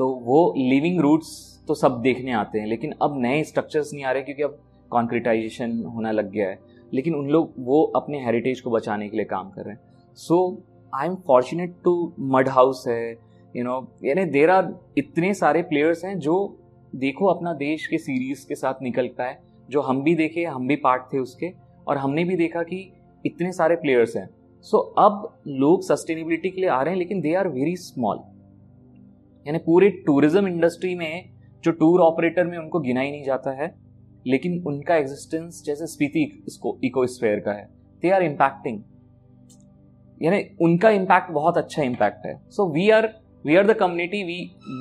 तो 0.00 0.08
वो 0.24 0.54
लिविंग 0.56 1.00
रूट्स 1.00 1.28
तो 1.68 1.74
सब 1.74 2.00
देखने 2.00 2.32
आते 2.32 2.58
हैं 2.58 2.66
लेकिन 2.66 2.92
अब 3.02 3.20
नए 3.20 3.42
स्ट्रक्चर्स 3.44 3.92
नहीं 3.94 4.04
आ 4.04 4.10
रहे 4.10 4.22
क्योंकि 4.22 4.42
अब 4.42 4.56
कॉन्क्रिटाइजेशन 4.90 5.82
होना 5.84 6.10
लग 6.10 6.30
गया 6.30 6.48
है। 6.48 6.58
लेकिन 6.94 7.14
उन 7.14 7.28
लोग 7.28 7.52
वो 7.58 7.82
अपने 7.96 8.24
हेरिटेज 8.24 8.60
को 8.60 8.70
बचाने 8.70 9.08
के 9.08 9.16
लिए 9.16 9.26
काम 9.26 9.50
कर 9.50 9.62
रहे 9.62 9.74
हैं। 9.74 9.80
So 10.16 10.62
I 10.94 11.06
am 11.06 11.14
fortunate 11.14 11.74
to 11.84 12.12
mud 12.20 12.48
house 12.48 12.84
है 12.88 13.10
यू 13.56 13.64
नो 13.64 13.76
यानी 14.04 14.24
देर 14.24 14.50
आर 14.50 14.74
इतने 14.98 15.34
सारे 15.34 15.62
प्लेयर्स 15.62 16.04
हैं 16.04 16.18
जो 16.18 16.56
देखो 16.96 17.26
अपना 17.26 17.52
देश 17.52 17.86
के 17.86 17.98
सीरीज़ 17.98 18.48
के 18.48 18.54
साथ 18.54 18.82
निकलता 18.82 19.24
है 19.24 19.38
जो 19.70 19.80
हम 19.80 20.02
भी 20.02 20.14
देखे 20.14 20.44
हम 20.44 20.66
भी 20.66 20.76
पार्ट 20.76 21.12
थे 21.12 21.18
उसके 21.18 21.52
और 21.88 21.98
हमने 21.98 22.24
भी 22.24 22.36
देखा 22.36 22.62
कि 22.62 22.92
इतने 23.26 23.52
सारे 23.52 23.76
प्लेयर्स 23.76 24.16
हैं। 24.16 24.28
सो 24.62 24.78
so, 24.78 25.04
अब 25.04 25.42
लोग 25.46 25.82
सस्टेनेबिलिटी 25.82 26.50
के 26.50 26.60
लिए 26.60 26.70
आ 26.70 26.82
रहे 26.82 26.92
हैं 26.94 26.98
लेकिन 26.98 27.20
दे 27.20 27.34
आर 27.34 27.48
वेरी 27.48 27.76
स्मॉल 27.76 28.18
यानी 29.46 29.58
पूरे 29.60 29.88
टूरिज़्म 30.06 30.46
इंडस्ट्री 30.48 30.94
में 30.94 31.30
जो 31.64 31.72
टूर 31.72 32.00
ऑपरेटर 32.00 32.44
में 32.46 32.56
उनको 32.58 32.80
गिना 32.80 33.00
ही 33.00 33.10
नहीं 33.10 33.24
जाता 33.24 33.50
है, 33.52 33.74
लेकिन 34.26 34.62
उनका 34.66 34.96
एग्जिस्टेंस 34.96 35.62
जैसे 35.66 35.86
स्पीति 35.86 36.22
इसको 36.48 36.78
इकोस्फेयर 36.84 37.40
का 37.40 37.52
है। 37.52 37.68
दे 38.02 38.10
आर 38.10 38.22
इम्पैक्टिंग 38.22 38.82
यानी 40.20 40.42
उनका 40.62 40.90
इम्पैक्ट 40.92 41.30
बहुत 41.32 41.58
अच्छा 41.58 41.82
इम्पैक्ट 41.82 42.26
है। 42.26 42.34
So 42.48 42.68
we 42.72 42.88
are 42.90 43.08
we 43.44 43.56
are 43.56 43.66
the 43.66 43.76
community 43.76 44.22
we 44.24 44.38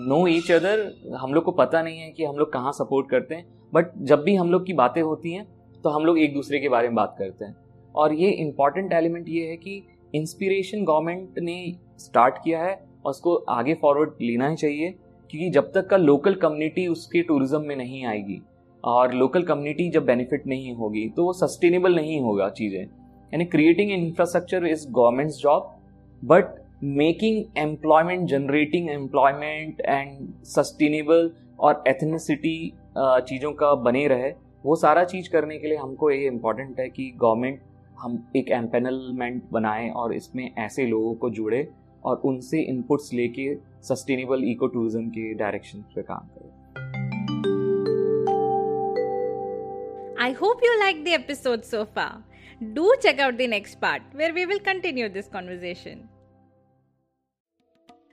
know 0.08 0.26
each 0.28 0.52
other 0.52 0.80
हम 1.16 1.34
लोग 1.34 1.44
को 1.44 1.52
पता 1.54 1.82
नहीं 1.82 2.00
है 2.00 2.10
कि 2.12 2.26
हम 2.26 2.38
लोग 2.38 2.52
कहाँ 2.54 2.72
सपोर्ट 2.74 3.10
करते 3.10 3.36
हैं। 3.36 3.46
बट 3.74 3.92
जब 4.04 4.24
भी 4.24 4.36
हम 4.36 4.52
लोग 4.52 4.66
की 4.66 4.74
बातें 4.76 5.02
होती 5.02 5.34
हैं 5.34 5.46
तो 5.84 5.90
हम 5.90 6.06
लोग 6.06 6.20
एक 6.20 6.34
दूसरे 6.34 6.60
के 6.60 6.70
बारे 6.70 6.88
में 6.88 6.96
बात 6.96 7.16
करते 7.20 7.46
हैं। 7.46 7.56
और 7.96 8.14
ये 8.14 8.30
इंपॉर्टेंट 8.32 8.94
एलिमेंट 8.94 9.30
ये 9.30 9.46
है 9.48 9.56
कि 9.58 9.82
इंस्पिरेशन 10.14 10.84
गवर्नमेंट 10.86 11.40
ने 11.40 11.56
स्टार्ट 12.00 12.36
किया 12.44 12.64
है। 12.64 12.74
और 13.06 13.10
उसको 13.10 13.36
आगे 13.50 13.74
फॉरवर्ड 13.82 14.22
लेना 14.22 14.48
ही 14.50 14.56
चाहिए, 14.58 14.90
क्योंकि 15.30 15.50
जब 15.52 15.72
तक 15.74 15.88
का 15.90 15.98
लोकल 15.98 16.36
कम्युनिटी 16.36 16.88
उसके 16.88 17.22
टूरिज़्म 17.24 17.62
में 17.62 17.76
नहीं 17.76 18.06
आएगी, 18.06 18.42
और 18.84 19.14
लोकल 19.14 19.44
कम्युनिटी 19.44 19.90
जब 19.90 20.06
बेनिफिट 20.06 20.48
नहीं 20.48 20.74
होगी 20.76 21.08
तो 21.10 21.26
वो 21.26 21.34
सस्टेनेबल 21.36 21.96
नहीं 21.96 22.20
होगा 22.22 22.50
चीज़ें। 22.52 22.82
यानी 22.82 23.46
creating 23.48 23.92
infrastructure 23.94 24.66
is 24.66 24.88
government's 24.90 25.38
job 25.38 25.76
but 26.22 26.56
making 26.84 27.44
employment 27.60 28.28
generating 28.30 28.90
employment 28.90 29.82
and 29.82 30.28
sustainable 30.48 31.32
और 31.60 31.84
एथनिसिटी 31.88 32.72
चीज़ों 32.98 33.52
का 33.54 33.74
बने 33.78 34.08
रहे, 34.08 34.30
वो 34.64 34.76
सारा 34.76 35.04
चीज़ 35.06 35.30
करने 35.32 35.58
के 35.58 35.68
लिए 35.68 35.78
हमको 35.78 36.10
ये 36.12 36.26
इंपॉर्टेंट 36.28 36.80
है 36.80 36.88
कि 36.90 37.12
गवर्नमेंट 37.22 37.62
हम 37.98 38.24
एक 38.36 38.52
एम्पेनलमेंट 38.54 39.44
बनाएँ 39.52 39.90
और 39.92 40.14
इसमें 40.14 40.50
ऐसे 40.58 40.86
लोगों 40.86 41.14
को 41.16 41.30
जुड़े 41.32 41.68
और 42.06 42.22
उनसे 42.26 42.62
इनपुट्स 42.72 43.14
लेके 43.14 43.54
सस्टेनेबल 43.88 44.44
इको 44.52 44.68
टूरिज़्म 44.68 45.10
के 45.18 45.34
डायरेक्शन 45.44 45.82
पे 45.96 46.04
काम 46.12 46.28
करें 46.38 46.58
I 50.22 50.34
hope 50.34 50.62
you 50.62 50.72
liked 50.80 51.06
the 51.06 51.14
episode 51.14 51.64
so 51.66 51.86
far. 51.86 52.24
Do 52.74 52.94
check 53.02 53.20
out 53.20 53.38
the 53.38 53.48
next 53.48 53.80
part 53.82 54.02
where 54.14 54.34
we 54.34 54.46
will 54.46 54.60
continue 54.60 55.08
this 55.10 55.30
conversation. 55.36 56.02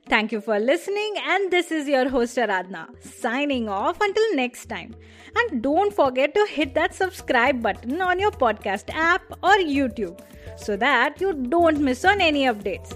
Thank 0.09 0.31
you 0.31 0.39
for 0.39 0.57
listening, 0.57 1.15
and 1.27 1.51
this 1.51 1.69
is 1.69 1.89
your 1.89 2.07
host 2.07 2.37
Aradna 2.37 2.85
signing 3.05 3.67
off 3.67 3.99
until 3.99 4.35
next 4.35 4.67
time. 4.67 4.95
And 5.35 5.61
don't 5.61 5.93
forget 5.93 6.33
to 6.35 6.45
hit 6.45 6.73
that 6.75 6.95
subscribe 6.95 7.61
button 7.61 8.01
on 8.01 8.17
your 8.19 8.31
podcast 8.31 8.89
app 8.93 9.29
or 9.43 9.57
YouTube 9.57 10.21
so 10.55 10.77
that 10.77 11.19
you 11.19 11.33
don't 11.33 11.81
miss 11.81 12.05
on 12.05 12.21
any 12.21 12.45
updates. 12.45 12.95